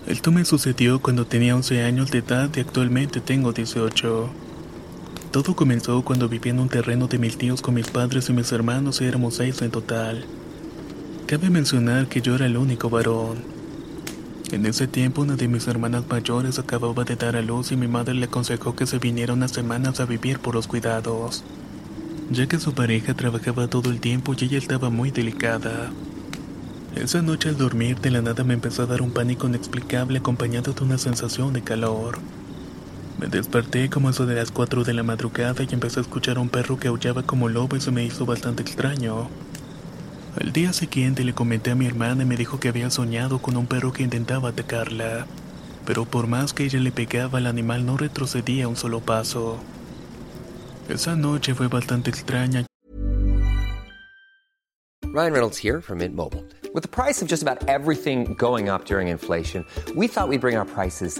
Esto 0.07 0.31
me 0.31 0.45
sucedió 0.45 0.99
cuando 0.99 1.27
tenía 1.27 1.55
11 1.55 1.83
años 1.83 2.09
de 2.09 2.17
edad 2.17 2.49
y 2.55 2.59
actualmente 2.61 3.21
tengo 3.21 3.53
18. 3.53 4.46
Todo 5.31 5.55
comenzó 5.55 6.01
cuando 6.03 6.29
vivía 6.29 6.53
en 6.53 6.59
un 6.59 6.69
terreno 6.69 7.07
de 7.07 7.17
mis 7.17 7.37
tíos 7.37 7.61
con 7.61 7.73
mis 7.73 7.89
padres 7.89 8.29
y 8.29 8.33
mis 8.33 8.51
hermanos 8.53 9.01
y 9.01 9.05
éramos 9.05 9.35
seis 9.35 9.61
en 9.61 9.71
total. 9.71 10.25
Cabe 11.25 11.49
mencionar 11.49 12.07
que 12.07 12.21
yo 12.21 12.35
era 12.35 12.45
el 12.45 12.55
único 12.55 12.89
varón. 12.89 13.37
En 14.51 14.65
ese 14.65 14.87
tiempo 14.87 15.23
una 15.23 15.35
de 15.35 15.49
mis 15.49 15.67
hermanas 15.67 16.05
mayores 16.09 16.57
acababa 16.57 17.03
de 17.03 17.17
dar 17.17 17.35
a 17.35 17.41
luz 17.41 17.73
y 17.73 17.75
mi 17.75 17.89
madre 17.89 18.13
le 18.13 18.25
aconsejó 18.25 18.73
que 18.77 18.87
se 18.87 18.99
viniera 18.99 19.33
unas 19.33 19.51
semanas 19.51 19.99
a 19.99 20.05
vivir 20.05 20.39
por 20.39 20.55
los 20.55 20.67
cuidados, 20.67 21.43
ya 22.31 22.47
que 22.47 22.57
su 22.57 22.73
pareja 22.73 23.13
trabajaba 23.13 23.67
todo 23.67 23.91
el 23.91 23.99
tiempo 23.99 24.33
y 24.33 24.45
ella 24.45 24.57
estaba 24.57 24.89
muy 24.89 25.11
delicada. 25.11 25.91
Esa 26.95 27.21
noche 27.21 27.49
al 27.49 27.57
dormir 27.57 27.99
de 27.99 28.11
la 28.11 28.21
nada 28.21 28.45
me 28.45 28.53
empezó 28.53 28.83
a 28.83 28.85
dar 28.85 29.01
un 29.01 29.11
pánico 29.11 29.47
inexplicable 29.47 30.19
acompañado 30.19 30.71
de 30.71 30.83
una 30.85 30.97
sensación 30.97 31.51
de 31.51 31.61
calor. 31.61 32.17
Me 33.17 33.25
desperté 33.25 33.89
como 33.89 34.11
eso 34.11 34.27
de 34.27 34.35
las 34.35 34.51
4 34.51 34.83
de 34.83 34.93
la 34.93 35.01
madrugada 35.01 35.63
y 35.63 35.73
empecé 35.73 35.99
a 35.99 36.03
escuchar 36.03 36.37
a 36.37 36.39
un 36.39 36.49
perro 36.49 36.77
que 36.77 36.87
aullaba 36.87 37.23
como 37.23 37.49
lobo 37.49 37.75
y 37.75 37.81
se 37.81 37.89
me 37.89 38.03
hizo 38.05 38.27
bastante 38.27 38.61
extraño. 38.61 39.27
Al 40.39 40.53
día 40.53 40.71
siguiente 40.71 41.23
le 41.23 41.33
comenté 41.33 41.71
a 41.71 41.75
mi 41.75 41.87
hermana 41.87 42.21
y 42.21 42.25
me 42.27 42.37
dijo 42.37 42.59
que 42.59 42.69
había 42.69 42.91
soñado 42.91 43.39
con 43.39 43.57
un 43.57 43.65
perro 43.65 43.91
que 43.91 44.03
intentaba 44.03 44.49
atacarla, 44.49 45.25
pero 45.83 46.05
por 46.05 46.27
más 46.27 46.53
que 46.53 46.65
ella 46.65 46.79
le 46.79 46.91
pegaba 46.91 47.39
el 47.39 47.47
animal 47.47 47.87
no 47.87 47.97
retrocedía 47.97 48.67
un 48.67 48.75
solo 48.75 48.99
paso. 48.99 49.57
Esa 50.87 51.15
noche 51.15 51.55
fue 51.55 51.69
bastante 51.69 52.11
extraña. 52.11 52.67
Ryan 55.11 55.33
Reynolds 55.33 55.57
here 55.57 55.81
from 55.81 55.97
Mint 55.99 56.15
Mobile. 56.15 56.43
With 56.75 56.83
the 56.83 56.87
price 56.87 57.23
of 57.23 57.27
just 57.27 57.41
about 57.41 57.67
everything 57.67 58.35
going 58.35 58.69
up 58.69 58.85
during 58.85 59.07
inflation, 59.07 59.65
we 59.95 60.07
thought 60.07 60.29
we'd 60.29 60.41
bring 60.41 60.55
our 60.55 60.65
prices 60.65 61.19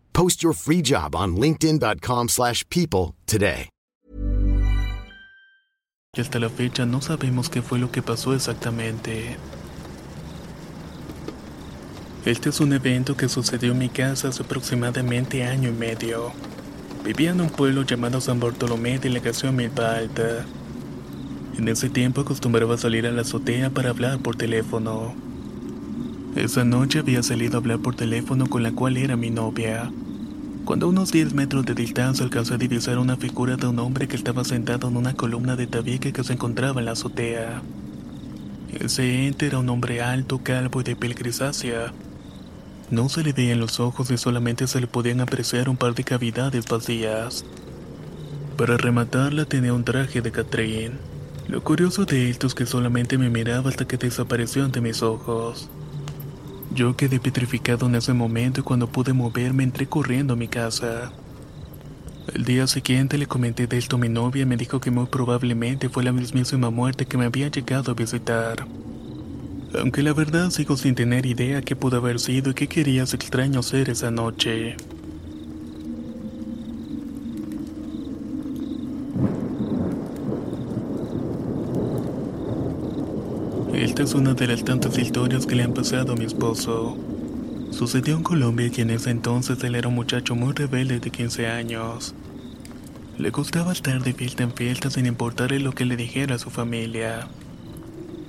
Post 0.13 0.43
your 0.43 0.53
free 0.53 0.81
job 0.81 1.15
on 1.15 1.35
linkedin.com/people 1.35 2.27
slash 2.29 2.63
people 2.69 3.15
today. 3.25 3.69
Hasta 6.17 6.39
la 6.39 6.49
fecha 6.49 6.85
no 6.85 6.99
sabemos 6.99 7.49
qué 7.49 7.61
fue 7.61 7.79
lo 7.79 7.89
que 7.89 8.01
pasó 8.01 8.33
exactamente. 8.33 9.37
Este 12.25 12.49
es 12.49 12.59
un 12.59 12.73
evento 12.73 13.15
que 13.15 13.29
sucedió 13.29 13.71
en 13.71 13.77
mi 13.77 13.87
casa 13.87 14.27
hace 14.27 14.43
aproximadamente 14.43 15.45
año 15.45 15.69
y 15.69 15.71
medio. 15.71 16.33
Vivía 17.05 17.31
en 17.31 17.39
un 17.39 17.49
pueblo 17.49 17.83
llamado 17.83 18.19
San 18.19 18.41
Bartolomé, 18.41 18.99
delegación 18.99 19.55
Milpa 19.55 19.95
Alta. 19.95 20.45
En 21.57 21.67
ese 21.69 21.89
tiempo 21.89 22.21
acostumbraba 22.21 22.77
salir 22.77 23.07
a 23.07 23.11
la 23.11 23.21
azotea 23.21 23.69
para 23.69 23.91
hablar 23.91 24.19
por 24.19 24.35
teléfono. 24.35 25.30
Esa 26.35 26.63
noche 26.63 26.99
había 26.99 27.23
salido 27.23 27.55
a 27.55 27.59
hablar 27.59 27.79
por 27.79 27.95
teléfono 27.95 28.47
con 28.47 28.63
la 28.63 28.71
cual 28.71 28.95
era 28.95 29.17
mi 29.17 29.29
novia. 29.29 29.91
Cuando 30.63 30.85
a 30.85 30.89
unos 30.89 31.11
10 31.11 31.33
metros 31.33 31.65
de 31.65 31.75
distancia 31.75 32.23
alcancé 32.23 32.53
a 32.53 32.57
divisar 32.57 32.99
una 32.99 33.17
figura 33.17 33.57
de 33.57 33.67
un 33.67 33.79
hombre 33.79 34.07
que 34.07 34.15
estaba 34.15 34.45
sentado 34.45 34.87
en 34.87 34.95
una 34.95 35.13
columna 35.13 35.57
de 35.57 35.67
tabique 35.67 36.13
que 36.13 36.23
se 36.23 36.33
encontraba 36.33 36.79
en 36.79 36.85
la 36.85 36.93
azotea. 36.93 37.61
Ese 38.79 39.27
ente 39.27 39.47
era 39.47 39.59
un 39.59 39.67
hombre 39.67 40.01
alto, 40.01 40.39
calvo 40.41 40.79
y 40.79 40.85
de 40.85 40.95
piel 40.95 41.15
grisácea. 41.15 41.91
No 42.89 43.09
se 43.09 43.23
le 43.23 43.33
veían 43.33 43.59
los 43.59 43.81
ojos 43.81 44.09
y 44.09 44.17
solamente 44.17 44.67
se 44.67 44.79
le 44.79 44.87
podían 44.87 45.19
apreciar 45.19 45.67
un 45.67 45.75
par 45.75 45.95
de 45.95 46.05
cavidades 46.05 46.65
vacías. 46.65 47.43
Para 48.55 48.77
rematarla 48.77 49.43
tenía 49.43 49.73
un 49.73 49.83
traje 49.83 50.21
de 50.21 50.31
Catrín. 50.31 50.93
Lo 51.49 51.61
curioso 51.61 52.05
de 52.05 52.29
esto 52.29 52.47
es 52.47 52.55
que 52.55 52.65
solamente 52.65 53.17
me 53.17 53.29
miraba 53.29 53.69
hasta 53.69 53.85
que 53.85 53.97
desapareció 53.97 54.63
ante 54.63 54.79
mis 54.79 55.01
ojos. 55.01 55.69
Yo 56.73 56.95
quedé 56.95 57.19
petrificado 57.19 57.87
en 57.87 57.95
ese 57.95 58.13
momento 58.13 58.61
y 58.61 58.63
cuando 58.63 58.87
pude 58.87 59.11
moverme 59.11 59.63
entré 59.63 59.87
corriendo 59.87 60.33
a 60.33 60.37
mi 60.37 60.47
casa. 60.47 61.11
El 62.33 62.45
día 62.45 62.65
siguiente 62.65 63.17
le 63.17 63.27
comenté 63.27 63.67
de 63.67 63.77
esto 63.77 63.97
a 63.97 63.99
mi 63.99 64.07
novia 64.07 64.43
y 64.43 64.45
me 64.45 64.55
dijo 64.55 64.79
que 64.79 64.89
muy 64.89 65.07
probablemente 65.07 65.89
fue 65.89 66.03
la 66.03 66.13
mismísima 66.13 66.69
muerte 66.69 67.05
que 67.05 67.17
me 67.17 67.25
había 67.25 67.49
llegado 67.49 67.91
a 67.91 67.95
visitar. 67.95 68.65
Aunque 69.77 70.01
la 70.01 70.13
verdad 70.13 70.49
sigo 70.49 70.77
sin 70.77 70.95
tener 70.95 71.25
idea 71.25 71.61
qué 71.61 71.75
pudo 71.75 71.97
haber 71.97 72.19
sido 72.19 72.51
y 72.51 72.53
qué 72.53 72.67
quería 72.67 73.03
ese 73.03 73.17
extraño 73.17 73.61
ser 73.63 73.89
esa 73.89 74.09
noche. 74.09 74.77
Esta 84.01 84.17
es 84.17 84.19
una 84.19 84.33
de 84.33 84.47
las 84.47 84.65
tantas 84.65 84.97
historias 84.97 85.45
que 85.45 85.53
le 85.53 85.61
han 85.61 85.75
pasado 85.75 86.13
a 86.13 86.15
mi 86.15 86.25
esposo. 86.25 86.97
Sucedió 87.69 88.15
en 88.17 88.23
Colombia 88.23 88.71
y 88.75 88.81
en 88.81 88.89
ese 88.89 89.11
entonces 89.11 89.63
él 89.63 89.75
era 89.75 89.89
un 89.89 89.93
muchacho 89.93 90.33
muy 90.33 90.53
rebelde 90.53 90.99
de 90.99 91.11
15 91.11 91.45
años. 91.45 92.15
Le 93.19 93.29
gustaba 93.29 93.71
estar 93.71 94.01
de 94.01 94.13
fiesta 94.13 94.41
en 94.41 94.55
fiesta 94.55 94.89
sin 94.89 95.05
importarle 95.05 95.59
lo 95.59 95.73
que 95.73 95.85
le 95.85 95.97
dijera 95.97 96.33
a 96.33 96.39
su 96.39 96.49
familia. 96.49 97.27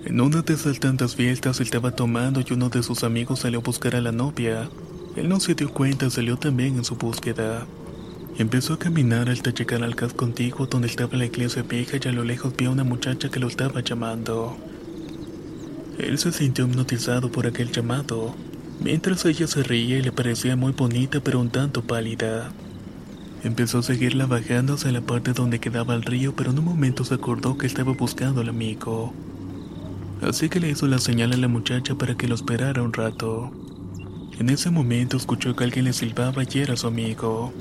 En 0.04 0.20
una 0.20 0.42
de 0.42 0.52
esas 0.52 0.78
tantas 0.78 1.16
fiestas 1.16 1.58
él 1.58 1.64
estaba 1.64 1.92
tomando 1.92 2.42
y 2.46 2.52
uno 2.52 2.68
de 2.68 2.82
sus 2.82 3.02
amigos 3.02 3.38
salió 3.38 3.60
a 3.60 3.62
buscar 3.62 3.96
a 3.96 4.02
la 4.02 4.12
novia. 4.12 4.68
Él 5.16 5.30
no 5.30 5.40
se 5.40 5.54
dio 5.54 5.72
cuenta 5.72 6.04
y 6.04 6.10
salió 6.10 6.36
también 6.36 6.76
en 6.76 6.84
su 6.84 6.96
búsqueda. 6.96 7.66
Empezó 8.36 8.74
a 8.74 8.78
caminar 8.78 9.30
hasta 9.30 9.54
llegar 9.54 9.82
al 9.82 9.96
casco 9.96 10.26
antiguo 10.26 10.66
donde 10.66 10.88
estaba 10.88 11.16
la 11.16 11.24
iglesia 11.24 11.62
vieja 11.62 11.96
y 11.96 12.08
a 12.08 12.12
lo 12.12 12.24
lejos 12.24 12.54
vio 12.58 12.68
a 12.68 12.72
una 12.72 12.84
muchacha 12.84 13.30
que 13.30 13.40
lo 13.40 13.48
estaba 13.48 13.80
llamando. 13.80 14.58
Él 16.02 16.18
se 16.18 16.32
sintió 16.32 16.66
hipnotizado 16.66 17.30
por 17.30 17.46
aquel 17.46 17.70
llamado, 17.70 18.34
mientras 18.82 19.24
ella 19.24 19.46
se 19.46 19.62
reía 19.62 19.98
y 19.98 20.02
le 20.02 20.10
parecía 20.10 20.56
muy 20.56 20.72
bonita 20.72 21.20
pero 21.20 21.38
un 21.38 21.48
tanto 21.48 21.82
pálida. 21.82 22.50
Empezó 23.44 23.78
a 23.78 23.82
seguirla 23.84 24.26
bajando 24.26 24.74
hacia 24.74 24.90
la 24.90 25.00
parte 25.00 25.32
donde 25.32 25.60
quedaba 25.60 25.94
el 25.94 26.02
río, 26.02 26.34
pero 26.34 26.50
en 26.50 26.58
un 26.58 26.64
momento 26.64 27.04
se 27.04 27.14
acordó 27.14 27.56
que 27.56 27.68
estaba 27.68 27.92
buscando 27.92 28.40
al 28.40 28.48
amigo. 28.48 29.14
Así 30.22 30.48
que 30.48 30.58
le 30.58 30.70
hizo 30.70 30.88
la 30.88 30.98
señal 30.98 31.34
a 31.34 31.36
la 31.36 31.46
muchacha 31.46 31.94
para 31.94 32.16
que 32.16 32.26
lo 32.26 32.34
esperara 32.34 32.82
un 32.82 32.92
rato. 32.92 33.52
En 34.40 34.50
ese 34.50 34.70
momento 34.70 35.16
escuchó 35.16 35.54
que 35.54 35.62
alguien 35.62 35.84
le 35.84 35.92
silbaba 35.92 36.42
y 36.42 36.58
era 36.58 36.76
su 36.76 36.88
amigo. 36.88 37.52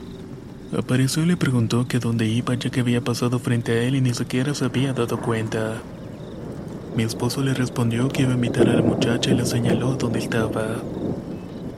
Apareció 0.75 1.21
y 1.21 1.27
le 1.27 1.37
preguntó 1.37 1.87
que 1.87 1.99
dónde 1.99 2.25
iba 2.25 2.55
ya 2.55 2.71
que 2.71 2.79
había 2.79 3.03
pasado 3.03 3.37
frente 3.37 3.73
a 3.73 3.83
él 3.83 3.95
y 3.95 4.01
ni 4.01 4.15
siquiera 4.15 4.55
se 4.55 4.65
había 4.65 4.93
dado 4.93 5.19
cuenta. 5.21 5.83
Mi 6.95 7.03
esposo 7.03 7.41
le 7.41 7.53
respondió 7.53 8.09
que 8.09 8.23
iba 8.23 8.31
a 8.31 8.35
invitar 8.35 8.67
a 8.67 8.73
la 8.73 8.81
muchacha 8.81 9.31
y 9.31 9.35
le 9.35 9.45
señaló 9.45 9.95
dónde 9.95 10.19
estaba. 10.19 10.75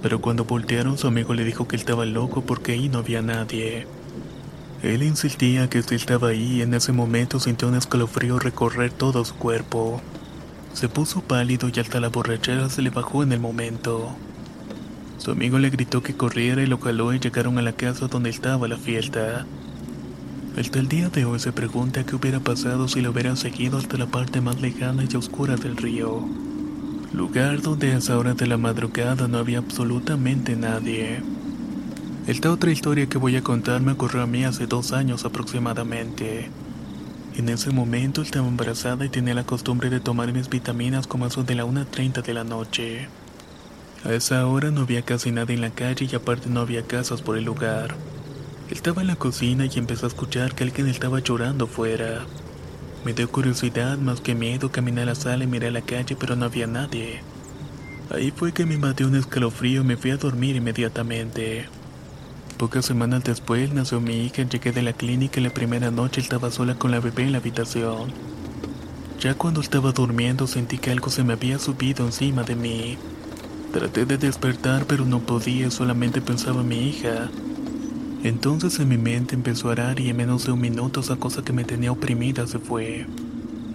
Pero 0.01 0.19
cuando 0.19 0.43
voltearon 0.43 0.97
su 0.97 1.07
amigo 1.07 1.35
le 1.35 1.43
dijo 1.43 1.67
que 1.67 1.75
estaba 1.75 2.05
loco 2.05 2.41
porque 2.41 2.71
ahí 2.71 2.89
no 2.89 2.97
había 2.97 3.21
nadie. 3.21 3.85
Él 4.81 5.03
insistía 5.03 5.69
que 5.69 5.83
si 5.83 5.95
estaba 5.95 6.29
ahí 6.29 6.57
y 6.57 6.61
en 6.63 6.73
ese 6.73 6.91
momento 6.93 7.39
sintió 7.39 7.67
un 7.67 7.75
escalofrío 7.75 8.39
recorrer 8.39 8.91
todo 8.91 9.23
su 9.23 9.35
cuerpo. 9.35 10.01
Se 10.73 10.89
puso 10.89 11.21
pálido 11.21 11.69
y 11.73 11.79
hasta 11.79 11.99
la 11.99 12.09
borrachera 12.09 12.69
se 12.69 12.81
le 12.81 12.89
bajó 12.89 13.21
en 13.21 13.33
el 13.33 13.39
momento. 13.39 14.15
Su 15.19 15.31
amigo 15.31 15.59
le 15.59 15.69
gritó 15.69 16.01
que 16.01 16.17
corriera 16.17 16.63
y 16.63 16.65
lo 16.65 16.79
caló 16.79 17.13
y 17.13 17.19
llegaron 17.19 17.59
a 17.59 17.61
la 17.61 17.73
casa 17.73 18.07
donde 18.07 18.31
estaba 18.31 18.67
la 18.67 18.77
fiesta. 18.77 19.45
Hasta 20.55 20.77
el 20.77 20.87
día 20.87 21.09
de 21.09 21.25
hoy 21.25 21.39
se 21.39 21.51
pregunta 21.51 22.05
qué 22.05 22.15
hubiera 22.15 22.39
pasado 22.39 22.87
si 22.87 23.01
lo 23.01 23.09
hubieran 23.09 23.37
seguido 23.37 23.79
hasta 23.79 23.97
la 23.97 24.05
parte 24.05 24.39
más 24.39 24.61
lejana 24.61 25.03
y 25.03 25.15
oscura 25.15 25.55
del 25.55 25.75
río. 25.75 26.23
Lugar 27.11 27.63
donde 27.63 27.91
a 27.91 27.97
esa 27.97 28.19
hora 28.19 28.35
de 28.35 28.45
la 28.45 28.57
madrugada 28.57 29.27
no 29.27 29.39
había 29.39 29.57
absolutamente 29.57 30.55
nadie. 30.55 31.21
Esta 32.27 32.51
otra 32.51 32.71
historia 32.71 33.07
que 33.07 33.17
voy 33.17 33.35
a 33.35 33.41
contar 33.41 33.81
me 33.81 33.93
ocurrió 33.93 34.21
a 34.21 34.27
mí 34.27 34.45
hace 34.45 34.67
dos 34.67 34.93
años 34.93 35.25
aproximadamente. 35.25 36.51
En 37.35 37.49
ese 37.49 37.71
momento 37.71 38.21
estaba 38.21 38.47
embarazada 38.47 39.05
y 39.05 39.09
tenía 39.09 39.33
la 39.33 39.45
costumbre 39.45 39.89
de 39.89 40.01
tomar 40.01 40.31
mis 40.33 40.49
vitaminas 40.49 41.07
como 41.07 41.25
eso 41.25 41.43
de 41.43 41.55
la 41.55 41.65
1.30 41.65 42.21
de 42.21 42.33
la 42.35 42.43
noche. 42.43 43.07
A 44.05 44.13
esa 44.13 44.45
hora 44.45 44.69
no 44.69 44.81
había 44.81 45.01
casi 45.01 45.31
nada 45.31 45.51
en 45.51 45.61
la 45.61 45.71
calle 45.71 46.07
y 46.11 46.15
aparte 46.15 46.47
no 46.47 46.59
había 46.59 46.83
casas 46.83 47.23
por 47.23 47.39
el 47.39 47.43
lugar. 47.43 47.95
Estaba 48.69 49.01
en 49.01 49.07
la 49.07 49.17
cocina 49.17 49.65
y 49.65 49.77
empecé 49.77 50.05
a 50.05 50.07
escuchar 50.07 50.55
que 50.55 50.63
alguien 50.63 50.87
estaba 50.87 51.19
llorando 51.19 51.67
fuera. 51.67 52.25
Me 53.03 53.13
dio 53.13 53.29
curiosidad 53.29 53.97
más 53.97 54.21
que 54.21 54.35
miedo, 54.35 54.71
caminé 54.71 55.01
a 55.01 55.05
la 55.05 55.15
sala 55.15 55.43
y 55.43 55.47
miré 55.47 55.67
a 55.67 55.71
la 55.71 55.81
calle 55.81 56.15
pero 56.15 56.37
no 56.37 56.45
había 56.45 56.65
nadie. 56.65 57.21
Ahí 58.09 58.31
fue 58.31 58.53
que 58.53 58.65
me 58.65 58.75
invadió 58.75 59.07
un 59.07 59.15
escalofrío 59.15 59.81
y 59.81 59.83
me 59.83 59.97
fui 59.97 60.11
a 60.11 60.17
dormir 60.17 60.55
inmediatamente. 60.55 61.65
Pocas 62.57 62.85
semanas 62.85 63.25
después 63.25 63.73
nació 63.73 63.99
mi 63.99 64.25
hija, 64.25 64.43
llegué 64.43 64.71
de 64.71 64.81
la 64.81 64.93
clínica 64.93 65.41
y 65.41 65.43
la 65.43 65.49
primera 65.49 65.91
noche 65.91 66.21
estaba 66.21 66.49
sola 66.49 66.75
con 66.75 66.91
la 66.91 67.01
bebé 67.01 67.23
en 67.23 67.33
la 67.33 67.39
habitación. 67.39 68.13
Ya 69.19 69.33
cuando 69.33 69.59
estaba 69.59 69.91
durmiendo 69.91 70.47
sentí 70.47 70.77
que 70.77 70.91
algo 70.91 71.09
se 71.09 71.23
me 71.23 71.33
había 71.33 71.59
subido 71.59 72.05
encima 72.05 72.43
de 72.43 72.55
mí. 72.55 72.97
Traté 73.73 74.05
de 74.05 74.17
despertar 74.17 74.85
pero 74.85 75.03
no 75.03 75.19
podía, 75.19 75.69
solamente 75.69 76.21
pensaba 76.21 76.61
en 76.61 76.67
mi 76.69 76.87
hija. 76.87 77.29
Entonces 78.23 78.79
en 78.79 78.87
mi 78.87 78.97
mente 78.97 79.35
empezó 79.35 79.67
a 79.67 79.73
arar 79.73 79.99
y 79.99 80.09
en 80.09 80.15
menos 80.15 80.45
de 80.45 80.53
un 80.53 80.61
minuto 80.61 81.01
esa 81.01 81.17
cosa 81.17 81.43
que 81.43 81.51
me 81.51 81.65
tenía 81.65 81.91
oprimida 81.91 82.47
se 82.47 82.57
fue. 82.57 83.05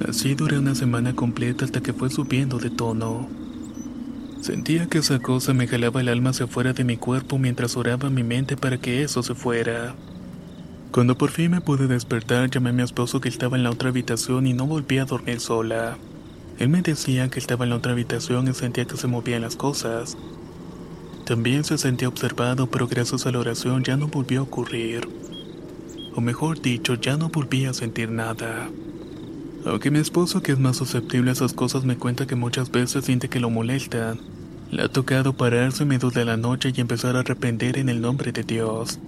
Así 0.08 0.34
duré 0.34 0.58
una 0.58 0.74
semana 0.74 1.14
completa 1.14 1.66
hasta 1.66 1.82
que 1.82 1.92
fue 1.92 2.08
subiendo 2.08 2.58
de 2.58 2.70
tono. 2.70 3.28
Sentía 4.40 4.86
que 4.86 4.98
esa 4.98 5.18
cosa 5.18 5.52
me 5.52 5.66
jalaba 5.66 6.00
el 6.00 6.08
alma 6.08 6.30
hacia 6.30 6.46
afuera 6.46 6.72
de 6.72 6.84
mi 6.84 6.96
cuerpo 6.96 7.38
mientras 7.38 7.76
oraba 7.76 8.08
mi 8.08 8.22
mente 8.22 8.56
para 8.56 8.78
que 8.78 9.02
eso 9.02 9.22
se 9.22 9.34
fuera. 9.34 9.94
Cuando 10.92 11.18
por 11.18 11.30
fin 11.30 11.50
me 11.50 11.60
pude 11.60 11.86
despertar 11.86 12.48
llamé 12.48 12.70
a 12.70 12.72
mi 12.72 12.82
esposo 12.82 13.20
que 13.20 13.28
estaba 13.28 13.58
en 13.58 13.64
la 13.64 13.70
otra 13.70 13.90
habitación 13.90 14.46
y 14.46 14.54
no 14.54 14.66
volví 14.66 14.96
a 14.96 15.04
dormir 15.04 15.40
sola. 15.40 15.98
Él 16.58 16.70
me 16.70 16.80
decía 16.80 17.28
que 17.28 17.38
estaba 17.38 17.64
en 17.64 17.70
la 17.70 17.76
otra 17.76 17.92
habitación 17.92 18.48
y 18.48 18.54
sentía 18.54 18.86
que 18.86 18.96
se 18.96 19.08
movían 19.08 19.42
las 19.42 19.56
cosas. 19.56 20.16
También 21.28 21.62
se 21.62 21.76
sentía 21.76 22.08
observado, 22.08 22.70
pero 22.70 22.88
gracias 22.88 23.26
a 23.26 23.30
la 23.30 23.40
oración 23.40 23.84
ya 23.84 23.98
no 23.98 24.06
volvió 24.06 24.40
a 24.40 24.44
ocurrir. 24.44 25.06
O 26.14 26.22
mejor 26.22 26.62
dicho, 26.62 26.94
ya 26.94 27.18
no 27.18 27.28
volví 27.28 27.66
a 27.66 27.74
sentir 27.74 28.10
nada. 28.10 28.70
Aunque 29.66 29.90
mi 29.90 29.98
esposo, 29.98 30.42
que 30.42 30.52
es 30.52 30.58
más 30.58 30.78
susceptible 30.78 31.28
a 31.28 31.34
esas 31.34 31.52
cosas, 31.52 31.84
me 31.84 31.98
cuenta 31.98 32.26
que 32.26 32.34
muchas 32.34 32.70
veces 32.70 33.04
siente 33.04 33.28
que 33.28 33.40
lo 33.40 33.50
molestan. 33.50 34.18
Le 34.70 34.80
ha 34.80 34.88
tocado 34.88 35.34
pararse 35.34 35.82
en 35.82 35.90
medio 35.90 36.08
de 36.08 36.24
la 36.24 36.38
noche 36.38 36.72
y 36.74 36.80
empezar 36.80 37.14
a 37.14 37.20
arrepender 37.20 37.76
en 37.76 37.90
el 37.90 38.00
nombre 38.00 38.32
de 38.32 38.44
Dios, 38.44 38.98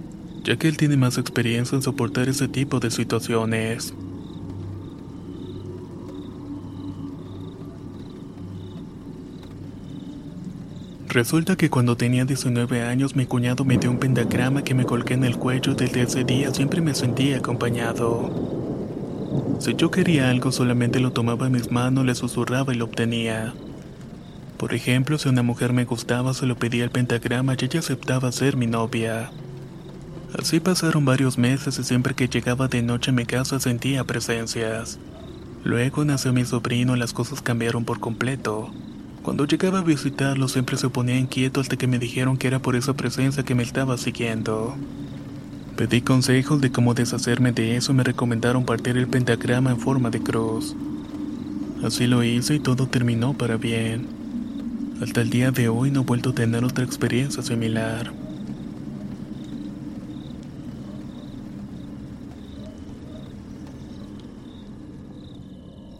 ya 0.44 0.59
que 0.59 0.68
él 0.68 0.76
tiene 0.76 0.98
más 0.98 1.16
experiencia 1.16 1.74
en 1.74 1.80
soportar 1.80 2.28
ese 2.28 2.48
tipo 2.48 2.80
de 2.80 2.90
situaciones. 2.90 3.94
Resulta 11.12 11.57
que 11.57 11.70
cuando 11.70 11.96
tenía 11.96 12.25
19 12.25 12.83
años 12.83 13.16
mi 13.16 13.27
cuñado 13.27 13.64
me 13.64 13.79
dio 13.79 13.90
un 13.90 13.99
pentagrama 13.99 14.62
que 14.62 14.75
me 14.77 14.85
colgué 14.85 15.14
en 15.14 15.25
el 15.25 15.38
cuello 15.38 15.75
desde 15.75 16.03
ese 16.03 16.23
día 16.23 16.55
siempre 16.55 16.81
me 16.81 16.94
sentía 16.94 17.38
acompañado. 17.38 18.31
Si 19.59 19.75
yo 19.75 19.90
quería 19.90 20.31
algo 20.31 20.53
solamente 20.53 21.01
lo 21.01 21.11
tomaba 21.11 21.49
en 21.49 21.53
mis 21.55 21.73
manos, 21.73 22.07
le 22.07 22.14
susurraba 22.14 22.73
y 22.73 22.77
lo 22.77 22.85
obtenía. 22.85 23.55
Por 24.57 24.73
ejemplo, 24.73 25.18
si 25.18 25.29
una 25.29 25.42
mujer 25.42 25.73
me 25.73 25.85
gustaba 25.85 26.33
se 26.33 26.46
lo 26.46 26.55
pedía 26.57 26.85
el 26.85 26.90
pentagrama 26.90 27.57
y 27.59 27.64
ella 27.64 27.81
aceptaba 27.81 28.31
ser 28.31 28.57
mi 28.57 28.68
novia. 28.68 29.33
Así 30.38 30.61
pasaron 30.61 31.05
varios 31.05 31.38
meses 31.38 31.77
y 31.81 31.83
siempre 31.83 32.14
que 32.14 32.29
llegaba 32.29 32.68
de 32.68 32.83
noche 32.83 33.11
a 33.11 33.14
mi 33.14 33.27
casa 33.27 33.59
sentía 33.59 34.05
presencias. 34.05 35.01
Luego 35.64 36.05
nació 36.05 36.33
mi 36.33 36.44
sobrino 36.44 36.94
y 36.94 37.01
las 37.01 37.12
cosas 37.12 37.42
cambiaron 37.42 37.85
por 37.85 37.99
completo. 37.99 38.70
Cuando 39.22 39.44
llegaba 39.46 39.80
a 39.80 39.83
visitarlo 39.83 40.48
siempre 40.48 40.78
se 40.78 40.88
ponía 40.88 41.18
inquieto 41.18 41.61
hasta 41.61 41.76
que 41.76 41.87
me 41.87 41.98
dijeron 41.98 42.38
que 42.38 42.46
era 42.46 42.59
por 42.59 42.74
esa 42.74 42.94
presencia 42.94 43.42
que 43.42 43.54
me 43.54 43.62
estaba 43.62 43.98
siguiendo. 43.98 44.74
Pedí 45.76 46.00
consejos 46.00 46.61
de 46.62 46.72
cómo 46.72 46.94
deshacerme 46.94 47.52
de 47.52 47.76
eso 47.76 47.92
y 47.92 47.96
me 47.96 48.04
recomendaron 48.04 48.64
partir 48.64 48.96
el 48.96 49.09
pentagrama 49.09 49.70
en 49.70 49.78
forma 49.78 50.09
de 50.09 50.22
cruz. 50.22 50.74
Así 51.85 52.06
lo 52.06 52.24
hice 52.24 52.54
y 52.54 52.61
todo 52.61 52.87
terminó 52.87 53.35
para 53.35 53.56
bien. 53.56 54.06
Hasta 55.02 55.20
el 55.20 55.28
día 55.28 55.50
de 55.50 55.68
hoy 55.68 55.90
no 55.90 56.00
he 56.00 56.04
vuelto 56.04 56.30
a 56.30 56.35
tener 56.35 56.64
otra 56.64 56.85
experiencia 56.85 57.42
similar. 57.42 58.19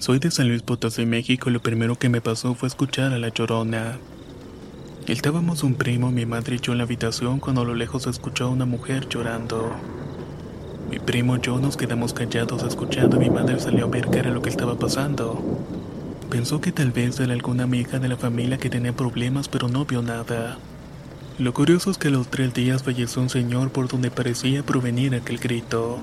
Soy 0.01 0.19
de 0.19 0.31
San 0.31 0.49
Luis 0.49 0.63
Potosí, 0.63 1.05
México, 1.05 1.51
lo 1.51 1.61
primero 1.61 1.95
que 1.99 2.09
me 2.09 2.23
pasó 2.23 2.55
fue 2.55 2.69
escuchar 2.69 3.13
a 3.13 3.19
la 3.19 3.29
llorona. 3.29 3.99
Estábamos 5.07 5.63
un 5.63 5.75
primo, 5.75 6.11
mi 6.11 6.25
madre 6.25 6.57
y 6.57 6.59
yo 6.59 6.73
en 6.73 6.79
la 6.79 6.85
habitación 6.85 7.39
cuando 7.39 7.61
a 7.61 7.65
lo 7.67 7.75
lejos 7.75 8.07
escuchó 8.07 8.47
a 8.47 8.49
una 8.49 8.65
mujer 8.65 9.11
llorando. 9.11 9.71
Mi 10.91 10.99
primo 10.99 11.37
y 11.37 11.41
yo 11.43 11.61
nos 11.61 11.77
quedamos 11.77 12.15
callados 12.15 12.63
escuchando 12.63 13.19
mi 13.19 13.29
madre 13.29 13.61
salió 13.61 13.85
a 13.85 13.89
ver 13.89 14.09
qué 14.09 14.21
era 14.21 14.31
lo 14.31 14.41
que 14.41 14.49
estaba 14.49 14.79
pasando. 14.79 15.39
Pensó 16.31 16.63
que 16.63 16.73
tal 16.73 16.93
vez 16.93 17.21
era 17.21 17.35
alguna 17.35 17.65
amiga 17.65 17.99
de 17.99 18.09
la 18.09 18.17
familia 18.17 18.57
que 18.57 18.71
tenía 18.71 18.95
problemas 18.95 19.51
pero 19.51 19.69
no 19.69 19.85
vio 19.85 20.01
nada. 20.01 20.57
Lo 21.39 21.53
curioso 21.53 21.91
es 21.91 21.99
que 21.99 22.09
a 22.09 22.13
los 22.13 22.29
tres 22.29 22.55
días 22.55 22.85
falleció 22.85 23.21
un 23.21 23.29
señor 23.29 23.71
por 23.71 23.87
donde 23.87 24.11
parecía 24.11 24.63
provenir 24.63 25.15
aquel 25.15 25.37
grito. 25.37 26.01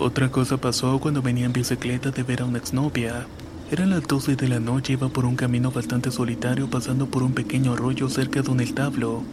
Otra 0.00 0.30
cosa 0.30 0.58
pasó 0.58 1.00
cuando 1.00 1.22
venía 1.22 1.46
en 1.46 1.52
bicicleta 1.52 2.12
de 2.12 2.22
ver 2.22 2.42
a 2.42 2.44
una 2.44 2.58
exnovia. 2.58 3.26
Eran 3.72 3.90
las 3.90 4.06
12 4.06 4.36
de 4.36 4.46
la 4.46 4.60
noche 4.60 4.92
y 4.92 4.96
iba 4.96 5.08
por 5.08 5.24
un 5.24 5.34
camino 5.34 5.72
bastante 5.72 6.12
solitario 6.12 6.70
pasando 6.70 7.06
por 7.06 7.24
un 7.24 7.32
pequeño 7.32 7.72
arroyo 7.72 8.08
cerca 8.08 8.40
de 8.40 8.48
un 8.48 8.60
establo, 8.60 9.24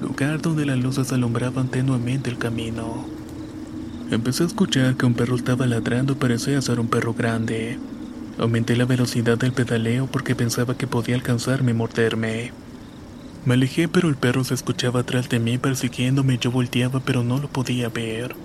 lugar 0.00 0.40
donde 0.40 0.66
las 0.66 0.78
luces 0.78 1.12
alumbraban 1.12 1.66
tenuemente 1.66 2.30
el 2.30 2.38
camino. 2.38 3.06
Empecé 4.12 4.44
a 4.44 4.46
escuchar 4.46 4.94
que 4.94 5.04
un 5.04 5.14
perro 5.14 5.34
estaba 5.34 5.66
ladrando 5.66 6.12
y 6.12 6.16
parecía 6.16 6.62
ser 6.62 6.78
un 6.78 6.86
perro 6.86 7.12
grande. 7.12 7.76
Aumenté 8.38 8.76
la 8.76 8.84
velocidad 8.84 9.36
del 9.36 9.52
pedaleo 9.52 10.06
porque 10.06 10.36
pensaba 10.36 10.76
que 10.76 10.86
podía 10.86 11.16
alcanzarme 11.16 11.72
y 11.72 11.74
morderme. 11.74 12.52
Me 13.44 13.54
alejé 13.54 13.88
pero 13.88 14.08
el 14.08 14.14
perro 14.14 14.44
se 14.44 14.54
escuchaba 14.54 15.00
atrás 15.00 15.28
de 15.28 15.40
mí 15.40 15.58
persiguiéndome 15.58 16.38
yo 16.38 16.52
volteaba 16.52 17.00
pero 17.00 17.24
no 17.24 17.38
lo 17.38 17.48
podía 17.48 17.88
ver. 17.88 18.36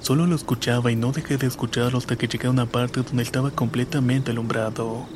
Solo 0.00 0.26
lo 0.26 0.36
escuchaba 0.36 0.90
y 0.90 0.96
no 0.96 1.12
dejé 1.12 1.36
de 1.36 1.46
escucharlo 1.46 1.98
hasta 1.98 2.16
que 2.16 2.28
llegué 2.28 2.46
a 2.46 2.50
una 2.50 2.66
parte 2.66 3.02
donde 3.02 3.22
estaba 3.22 3.50
completamente 3.50 4.30
alumbrado. 4.30 5.06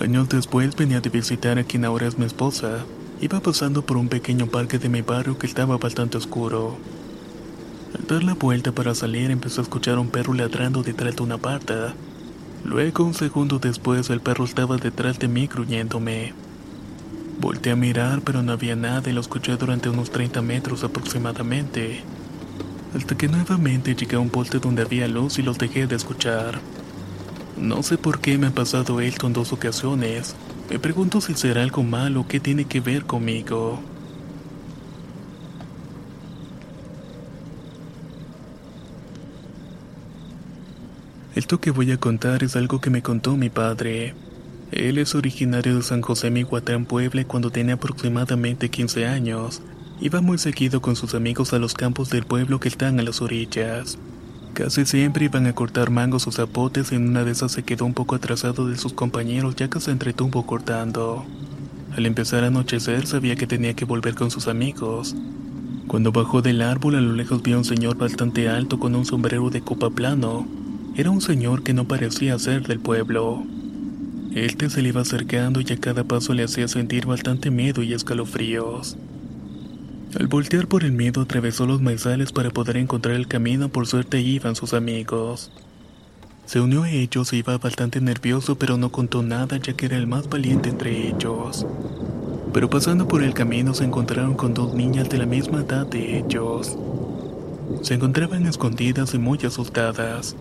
Años 0.00 0.28
después 0.28 0.76
venía 0.76 1.00
de 1.00 1.10
visitar 1.10 1.58
a 1.58 1.64
quien 1.64 1.84
ahora 1.84 2.06
es 2.06 2.18
mi 2.18 2.24
esposa. 2.24 2.84
Iba 3.20 3.40
pasando 3.40 3.82
por 3.82 3.96
un 3.96 4.08
pequeño 4.08 4.46
parque 4.46 4.78
de 4.78 4.88
mi 4.88 5.02
barrio 5.02 5.38
que 5.38 5.46
estaba 5.46 5.78
bastante 5.78 6.18
oscuro. 6.18 6.76
Al 7.98 8.06
dar 8.06 8.22
la 8.22 8.34
vuelta 8.34 8.72
para 8.72 8.94
salir 8.94 9.30
empezó 9.30 9.60
a 9.60 9.64
escuchar 9.64 9.96
a 9.96 10.00
un 10.00 10.08
perro 10.08 10.34
ladrando 10.34 10.82
detrás 10.82 11.16
de 11.16 11.22
una 11.22 11.38
parta. 11.38 11.94
Luego, 12.64 13.04
un 13.04 13.14
segundo 13.14 13.58
después, 13.58 14.10
el 14.10 14.20
perro 14.20 14.44
estaba 14.44 14.76
detrás 14.76 15.18
de 15.18 15.28
mí 15.28 15.46
gruñéndome. 15.46 16.34
Volté 17.40 17.70
a 17.70 17.76
mirar, 17.76 18.22
pero 18.22 18.42
no 18.42 18.52
había 18.52 18.76
nada 18.76 19.08
y 19.08 19.12
lo 19.12 19.20
escuché 19.20 19.56
durante 19.56 19.88
unos 19.88 20.10
30 20.10 20.42
metros 20.42 20.84
aproximadamente. 20.84 22.02
Hasta 22.96 23.14
que 23.14 23.28
nuevamente 23.28 23.94
llegué 23.94 24.16
a 24.16 24.20
un 24.20 24.30
poste 24.30 24.58
donde 24.58 24.80
había 24.80 25.06
luz 25.06 25.38
y 25.38 25.42
los 25.42 25.58
dejé 25.58 25.86
de 25.86 25.96
escuchar. 25.96 26.60
No 27.58 27.82
sé 27.82 27.98
por 27.98 28.20
qué 28.20 28.38
me 28.38 28.46
ha 28.46 28.50
pasado 28.50 29.00
esto 29.02 29.26
en 29.26 29.34
dos 29.34 29.52
ocasiones. 29.52 30.34
Me 30.70 30.78
pregunto 30.78 31.20
si 31.20 31.34
será 31.34 31.62
algo 31.62 31.82
malo 31.82 32.22
o 32.22 32.26
qué 32.26 32.40
tiene 32.40 32.64
que 32.64 32.80
ver 32.80 33.04
conmigo. 33.04 33.80
Esto 41.34 41.60
que 41.60 41.70
voy 41.70 41.92
a 41.92 41.98
contar 41.98 42.42
es 42.42 42.56
algo 42.56 42.80
que 42.80 42.88
me 42.88 43.02
contó 43.02 43.36
mi 43.36 43.50
padre. 43.50 44.14
Él 44.72 44.96
es 44.96 45.14
originario 45.14 45.76
de 45.76 45.82
San 45.82 46.00
José 46.00 46.30
Mihuatán, 46.30 46.86
Puebla, 46.86 47.24
cuando 47.24 47.50
tenía 47.50 47.74
aproximadamente 47.74 48.70
15 48.70 49.06
años, 49.06 49.60
iba 50.00 50.20
muy 50.20 50.38
seguido 50.38 50.82
con 50.82 50.96
sus 50.96 51.14
amigos 51.14 51.52
a 51.52 51.58
los 51.58 51.74
campos 51.74 52.10
del 52.10 52.24
pueblo 52.24 52.60
que 52.60 52.68
están 52.68 53.00
a 53.00 53.02
las 53.02 53.22
orillas. 53.22 53.98
Casi 54.52 54.86
siempre 54.86 55.26
iban 55.26 55.46
a 55.46 55.54
cortar 55.54 55.90
mangos 55.90 56.26
o 56.26 56.32
zapotes 56.32 56.92
y 56.92 56.96
en 56.96 57.08
una 57.08 57.24
de 57.24 57.32
esas 57.32 57.52
se 57.52 57.62
quedó 57.62 57.84
un 57.84 57.94
poco 57.94 58.14
atrasado 58.14 58.66
de 58.68 58.76
sus 58.76 58.92
compañeros 58.92 59.56
ya 59.56 59.68
que 59.68 59.80
se 59.80 59.90
entretuvo 59.90 60.46
cortando. 60.46 61.24
Al 61.96 62.06
empezar 62.06 62.44
a 62.44 62.48
anochecer 62.48 63.06
sabía 63.06 63.36
que 63.36 63.46
tenía 63.46 63.74
que 63.74 63.84
volver 63.84 64.14
con 64.14 64.30
sus 64.30 64.48
amigos. 64.48 65.14
Cuando 65.86 66.12
bajó 66.12 66.42
del 66.42 66.62
árbol 66.62 66.96
a 66.96 67.00
lo 67.00 67.12
lejos 67.12 67.42
vio 67.42 67.56
a 67.56 67.58
un 67.58 67.64
señor 67.64 67.96
bastante 67.96 68.48
alto 68.48 68.78
con 68.78 68.94
un 68.94 69.06
sombrero 69.06 69.50
de 69.50 69.60
copa 69.60 69.90
plano. 69.90 70.46
Era 70.96 71.10
un 71.10 71.20
señor 71.20 71.62
que 71.62 71.74
no 71.74 71.86
parecía 71.86 72.38
ser 72.38 72.66
del 72.66 72.80
pueblo. 72.80 73.44
Este 74.34 74.68
se 74.68 74.82
le 74.82 74.88
iba 74.88 75.00
acercando 75.00 75.60
y 75.60 75.72
a 75.72 75.76
cada 75.76 76.04
paso 76.04 76.34
le 76.34 76.44
hacía 76.44 76.68
sentir 76.68 77.06
bastante 77.06 77.50
miedo 77.50 77.82
y 77.82 77.94
escalofríos. 77.94 78.96
Al 80.18 80.28
voltear 80.28 80.66
por 80.66 80.82
el 80.82 80.92
miedo 80.92 81.20
atravesó 81.20 81.66
los 81.66 81.82
maizales 81.82 82.32
para 82.32 82.48
poder 82.48 82.78
encontrar 82.78 83.16
el 83.16 83.28
camino, 83.28 83.68
por 83.68 83.86
suerte 83.86 84.18
iban 84.18 84.56
sus 84.56 84.72
amigos. 84.72 85.50
Se 86.46 86.58
unió 86.58 86.84
a 86.84 86.90
ellos 86.90 87.30
e 87.32 87.36
iba 87.36 87.58
bastante 87.58 88.00
nervioso 88.00 88.56
pero 88.56 88.78
no 88.78 88.90
contó 88.90 89.22
nada 89.22 89.58
ya 89.58 89.74
que 89.74 89.84
era 89.84 89.98
el 89.98 90.06
más 90.06 90.30
valiente 90.30 90.70
entre 90.70 91.08
ellos. 91.08 91.66
Pero 92.54 92.70
pasando 92.70 93.06
por 93.06 93.22
el 93.22 93.34
camino 93.34 93.74
se 93.74 93.84
encontraron 93.84 94.36
con 94.36 94.54
dos 94.54 94.72
niñas 94.72 95.10
de 95.10 95.18
la 95.18 95.26
misma 95.26 95.60
edad 95.60 95.86
de 95.86 96.20
ellos. 96.20 96.78
Se 97.82 97.92
encontraban 97.92 98.46
escondidas 98.46 99.12
y 99.12 99.18
muy 99.18 99.38
asustadas. 99.44 100.34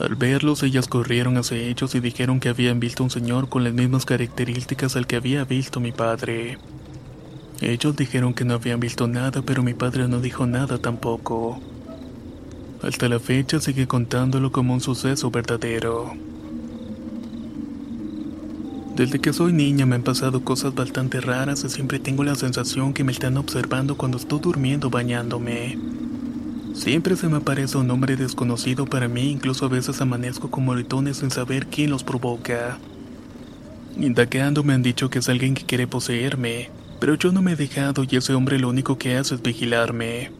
Al 0.00 0.16
verlos 0.16 0.64
ellas 0.64 0.88
corrieron 0.88 1.36
hacia 1.36 1.58
ellos 1.58 1.94
y 1.94 2.00
dijeron 2.00 2.40
que 2.40 2.48
habían 2.48 2.80
visto 2.80 3.04
un 3.04 3.10
señor 3.10 3.48
con 3.48 3.62
las 3.62 3.74
mismas 3.74 4.06
características 4.06 4.96
al 4.96 5.06
que 5.06 5.14
había 5.14 5.44
visto 5.44 5.78
mi 5.78 5.92
padre. 5.92 6.58
Ellos 7.64 7.96
dijeron 7.96 8.34
que 8.34 8.44
no 8.44 8.52
habían 8.52 8.78
visto 8.78 9.08
nada, 9.08 9.40
pero 9.40 9.62
mi 9.62 9.72
padre 9.72 10.06
no 10.06 10.20
dijo 10.20 10.46
nada 10.46 10.76
tampoco. 10.76 11.58
Hasta 12.82 13.08
la 13.08 13.18
fecha 13.18 13.58
sigue 13.58 13.86
contándolo 13.86 14.52
como 14.52 14.74
un 14.74 14.82
suceso 14.82 15.30
verdadero. 15.30 16.12
Desde 18.94 19.18
que 19.18 19.32
soy 19.32 19.54
niña 19.54 19.86
me 19.86 19.94
han 19.94 20.02
pasado 20.02 20.44
cosas 20.44 20.74
bastante 20.74 21.22
raras 21.22 21.64
y 21.64 21.70
siempre 21.70 21.98
tengo 21.98 22.22
la 22.22 22.34
sensación 22.34 22.92
que 22.92 23.02
me 23.02 23.12
están 23.12 23.38
observando 23.38 23.96
cuando 23.96 24.18
estoy 24.18 24.40
durmiendo 24.40 24.90
bañándome. 24.90 25.78
Siempre 26.74 27.16
se 27.16 27.30
me 27.30 27.38
aparece 27.38 27.78
un 27.78 27.90
hombre 27.90 28.16
desconocido 28.16 28.84
para 28.84 29.08
mí, 29.08 29.30
incluso 29.30 29.64
a 29.64 29.70
veces 29.70 30.02
amanezco 30.02 30.50
con 30.50 30.66
moretones 30.66 31.16
sin 31.16 31.30
saber 31.30 31.68
quién 31.68 31.88
los 31.88 32.04
provoca. 32.04 32.76
Indagando 33.96 34.62
me 34.62 34.74
han 34.74 34.82
dicho 34.82 35.08
que 35.08 35.20
es 35.20 35.30
alguien 35.30 35.54
que 35.54 35.64
quiere 35.64 35.86
poseerme, 35.86 36.68
pero 37.04 37.16
yo 37.16 37.32
no 37.32 37.42
me 37.42 37.52
he 37.52 37.56
dejado 37.56 38.02
y 38.08 38.16
ese 38.16 38.32
hombre 38.32 38.58
lo 38.58 38.70
único 38.70 38.96
que 38.96 39.18
hace 39.18 39.34
es 39.34 39.42
vigilarme. 39.42 40.30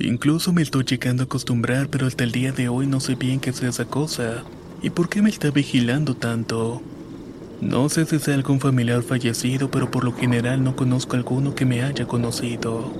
Incluso 0.00 0.52
me 0.52 0.60
estoy 0.60 0.82
llegando 0.82 1.22
a 1.22 1.26
acostumbrar, 1.26 1.86
pero 1.86 2.08
hasta 2.08 2.24
el 2.24 2.32
día 2.32 2.50
de 2.50 2.68
hoy 2.68 2.88
no 2.88 2.98
sé 2.98 3.14
bien 3.14 3.38
qué 3.38 3.50
es 3.50 3.62
esa 3.62 3.84
cosa 3.84 4.42
y 4.82 4.90
por 4.90 5.08
qué 5.08 5.22
me 5.22 5.30
está 5.30 5.52
vigilando 5.52 6.16
tanto. 6.16 6.82
No 7.60 7.88
sé 7.88 8.04
si 8.04 8.18
sea 8.18 8.34
algún 8.34 8.58
familiar 8.58 9.04
fallecido, 9.04 9.70
pero 9.70 9.88
por 9.88 10.02
lo 10.02 10.12
general 10.12 10.64
no 10.64 10.74
conozco 10.74 11.14
alguno 11.14 11.54
que 11.54 11.64
me 11.64 11.84
haya 11.84 12.04
conocido. 12.04 12.92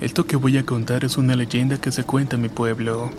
Esto 0.00 0.24
que 0.24 0.36
voy 0.36 0.56
a 0.56 0.64
contar 0.64 1.04
es 1.04 1.18
una 1.18 1.36
leyenda 1.36 1.76
que 1.76 1.92
se 1.92 2.04
cuenta 2.04 2.36
en 2.36 2.42
mi 2.42 2.48
pueblo. 2.48 3.10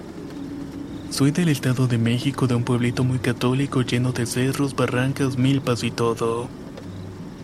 Soy 1.14 1.30
del 1.30 1.50
Estado 1.50 1.86
de 1.86 2.00
México, 2.00 2.48
de 2.48 2.56
un 2.56 2.64
pueblito 2.64 3.04
muy 3.04 3.20
católico 3.20 3.84
lleno 3.84 4.14
de 4.14 4.26
cerros, 4.26 4.76
barrancas, 4.76 5.38
milpas 5.38 5.84
y 5.84 5.92
todo. 5.92 6.50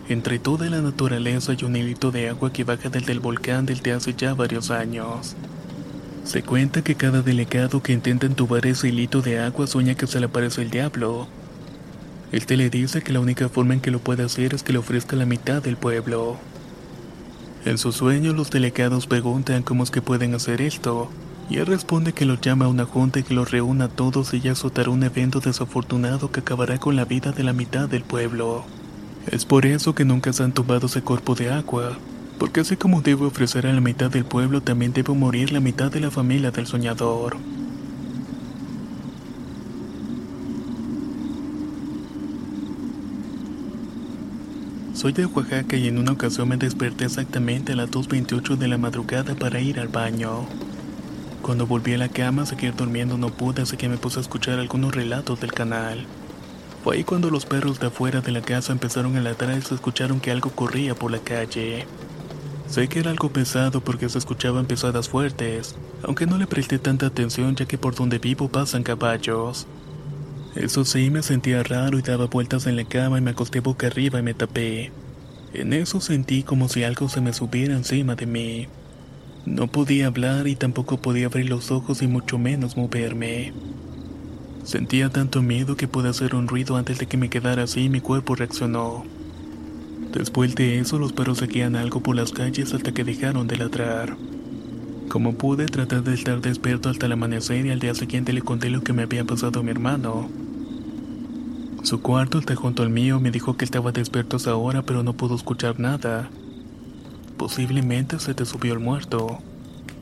Entre 0.08 0.40
toda 0.40 0.68
la 0.68 0.80
naturaleza 0.80 1.52
hay 1.52 1.62
un 1.62 1.76
hilito 1.76 2.10
de 2.10 2.30
agua 2.30 2.52
que 2.52 2.64
baja 2.64 2.88
desde 2.88 3.12
el 3.12 3.20
volcán 3.20 3.66
desde 3.66 3.92
hace 3.92 4.12
ya 4.12 4.34
varios 4.34 4.72
años. 4.72 5.36
Se 6.24 6.42
cuenta 6.42 6.82
que 6.82 6.96
cada 6.96 7.22
delegado 7.22 7.80
que 7.80 7.92
intenta 7.92 8.26
entubar 8.26 8.66
ese 8.66 8.88
hilito 8.88 9.22
de 9.22 9.38
agua 9.38 9.68
sueña 9.68 9.94
que 9.94 10.08
se 10.08 10.18
le 10.18 10.26
aparece 10.26 10.62
el 10.62 10.70
diablo. 10.70 11.28
Este 12.32 12.56
le 12.56 12.70
dice 12.70 13.02
que 13.02 13.12
la 13.12 13.20
única 13.20 13.48
forma 13.48 13.74
en 13.74 13.80
que 13.80 13.92
lo 13.92 14.00
puede 14.00 14.24
hacer 14.24 14.52
es 14.52 14.64
que 14.64 14.72
le 14.72 14.80
ofrezca 14.80 15.14
la 15.14 15.26
mitad 15.26 15.62
del 15.62 15.76
pueblo. 15.76 16.38
En 17.64 17.78
su 17.78 17.92
sueño 17.92 18.32
los 18.32 18.50
delegados 18.50 19.06
preguntan 19.06 19.62
cómo 19.62 19.84
es 19.84 19.92
que 19.92 20.02
pueden 20.02 20.34
hacer 20.34 20.60
esto, 20.60 21.08
y 21.50 21.58
él 21.58 21.66
responde 21.66 22.12
que 22.12 22.24
los 22.24 22.40
llama 22.40 22.66
a 22.66 22.68
una 22.68 22.84
junta 22.84 23.18
y 23.18 23.24
que 23.24 23.34
los 23.34 23.50
reúna 23.50 23.86
a 23.86 23.88
todos 23.88 24.32
y 24.34 24.40
ya 24.40 24.52
azotará 24.52 24.88
un 24.90 25.02
evento 25.02 25.40
desafortunado 25.40 26.30
que 26.30 26.40
acabará 26.40 26.78
con 26.78 26.94
la 26.94 27.04
vida 27.04 27.32
de 27.32 27.42
la 27.42 27.52
mitad 27.52 27.88
del 27.88 28.04
pueblo. 28.04 28.64
Es 29.26 29.44
por 29.44 29.66
eso 29.66 29.92
que 29.92 30.04
nunca 30.04 30.32
se 30.32 30.44
han 30.44 30.52
tomado 30.52 30.86
ese 30.86 31.02
cuerpo 31.02 31.34
de 31.34 31.50
agua, 31.50 31.98
porque 32.38 32.60
así 32.60 32.76
como 32.76 33.02
debe 33.02 33.26
ofrecer 33.26 33.66
a 33.66 33.72
la 33.72 33.80
mitad 33.80 34.10
del 34.10 34.24
pueblo, 34.24 34.60
también 34.60 34.92
debe 34.92 35.12
morir 35.12 35.52
la 35.52 35.58
mitad 35.58 35.90
de 35.90 35.98
la 35.98 36.12
familia 36.12 36.52
del 36.52 36.68
soñador. 36.68 37.36
Soy 44.94 45.12
de 45.12 45.26
Oaxaca 45.26 45.76
y 45.76 45.88
en 45.88 45.98
una 45.98 46.12
ocasión 46.12 46.48
me 46.48 46.58
desperté 46.58 47.06
exactamente 47.06 47.72
a 47.72 47.76
las 47.76 47.90
2.28 47.90 48.56
de 48.56 48.68
la 48.68 48.78
madrugada 48.78 49.34
para 49.34 49.60
ir 49.60 49.80
al 49.80 49.88
baño. 49.88 50.46
Cuando 51.50 51.66
volví 51.66 51.94
a 51.94 51.98
la 51.98 52.08
cama, 52.08 52.46
seguir 52.46 52.76
durmiendo 52.76 53.18
no 53.18 53.30
pude, 53.30 53.62
así 53.62 53.76
que 53.76 53.88
me 53.88 53.98
puse 53.98 54.20
a 54.20 54.22
escuchar 54.22 54.60
algunos 54.60 54.94
relatos 54.94 55.40
del 55.40 55.50
canal. 55.50 56.06
Fue 56.84 56.94
ahí 56.94 57.02
cuando 57.02 57.28
los 57.28 57.44
perros 57.44 57.80
de 57.80 57.88
afuera 57.88 58.20
de 58.20 58.30
la 58.30 58.40
casa 58.40 58.70
empezaron 58.70 59.16
a 59.16 59.20
ladrar 59.20 59.58
y 59.58 59.62
se 59.62 59.74
escucharon 59.74 60.20
que 60.20 60.30
algo 60.30 60.50
corría 60.50 60.94
por 60.94 61.10
la 61.10 61.18
calle. 61.18 61.88
Sé 62.68 62.86
que 62.86 63.00
era 63.00 63.10
algo 63.10 63.30
pesado 63.30 63.80
porque 63.80 64.08
se 64.08 64.18
escuchaban 64.18 64.66
pesadas 64.66 65.08
fuertes, 65.08 65.74
aunque 66.04 66.24
no 66.24 66.38
le 66.38 66.46
presté 66.46 66.78
tanta 66.78 67.06
atención 67.06 67.56
ya 67.56 67.66
que 67.66 67.78
por 67.78 67.96
donde 67.96 68.20
vivo 68.20 68.48
pasan 68.48 68.84
caballos. 68.84 69.66
Eso 70.54 70.84
sí, 70.84 71.10
me 71.10 71.24
sentía 71.24 71.64
raro 71.64 71.98
y 71.98 72.02
daba 72.02 72.26
vueltas 72.26 72.68
en 72.68 72.76
la 72.76 72.84
cama 72.84 73.18
y 73.18 73.22
me 73.22 73.32
acosté 73.32 73.58
boca 73.58 73.88
arriba 73.88 74.20
y 74.20 74.22
me 74.22 74.34
tapé. 74.34 74.92
En 75.52 75.72
eso 75.72 76.00
sentí 76.00 76.44
como 76.44 76.68
si 76.68 76.84
algo 76.84 77.08
se 77.08 77.20
me 77.20 77.32
subiera 77.32 77.74
encima 77.74 78.14
de 78.14 78.26
mí. 78.26 78.68
No 79.46 79.68
podía 79.68 80.06
hablar 80.06 80.46
y 80.46 80.56
tampoco 80.56 80.98
podía 80.98 81.26
abrir 81.26 81.48
los 81.48 81.70
ojos 81.70 82.02
y 82.02 82.06
mucho 82.06 82.38
menos 82.38 82.76
moverme. 82.76 83.52
Sentía 84.64 85.08
tanto 85.08 85.42
miedo 85.42 85.76
que 85.76 85.88
pude 85.88 86.10
hacer 86.10 86.34
un 86.34 86.46
ruido 86.46 86.76
antes 86.76 86.98
de 86.98 87.06
que 87.06 87.16
me 87.16 87.30
quedara 87.30 87.62
así 87.62 87.84
y 87.84 87.88
mi 87.88 88.00
cuerpo 88.00 88.34
reaccionó. 88.34 89.04
Después 90.12 90.54
de 90.54 90.78
eso 90.78 90.98
los 90.98 91.12
perros 91.12 91.38
seguían 91.38 91.76
algo 91.76 92.00
por 92.00 92.16
las 92.16 92.32
calles 92.32 92.74
hasta 92.74 92.92
que 92.92 93.04
dejaron 93.04 93.46
de 93.46 93.56
ladrar. 93.56 94.16
Como 95.08 95.34
pude 95.34 95.66
tratar 95.66 96.04
de 96.04 96.14
estar 96.14 96.40
despierto 96.40 96.88
hasta 96.88 97.06
el 97.06 97.12
amanecer 97.12 97.64
y 97.64 97.70
al 97.70 97.80
día 97.80 97.94
siguiente 97.94 98.32
le 98.32 98.42
conté 98.42 98.70
lo 98.70 98.82
que 98.82 98.92
me 98.92 99.02
había 99.02 99.24
pasado 99.24 99.60
a 99.60 99.62
mi 99.62 99.70
hermano. 99.70 100.28
Su 101.82 102.02
cuarto 102.02 102.38
está 102.38 102.54
junto 102.54 102.82
al 102.82 102.90
mío, 102.90 103.18
me 103.20 103.30
dijo 103.30 103.56
que 103.56 103.64
estaba 103.64 103.90
despierto 103.90 104.36
hasta 104.36 104.50
ahora 104.50 104.82
pero 104.82 105.02
no 105.02 105.14
pudo 105.14 105.34
escuchar 105.34 105.80
nada. 105.80 106.30
Posiblemente 107.40 108.20
se 108.20 108.34
te 108.34 108.44
subió 108.44 108.74
el 108.74 108.80
muerto. 108.80 109.38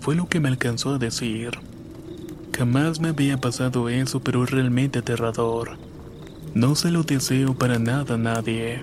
Fue 0.01 0.17
lo 0.17 0.29
que 0.29 0.41
me 0.41 0.49
alcanzó 0.49 0.95
a 0.95 0.99
decir. 0.99 1.51
Jamás 2.53 2.99
me 2.99 3.11
había 3.11 3.39
pasado 3.39 3.89
eso, 3.89 4.19
pero 4.19 4.43
es 4.43 4.51
realmente 4.51 4.99
aterrador. 4.99 5.79
No 6.55 6.75
se 6.75 6.91
lo 6.91 7.05
deseo 7.05 7.55
para 7.55 7.79
nada 7.79 8.17
a 8.17 8.19
nadie. 8.19 8.83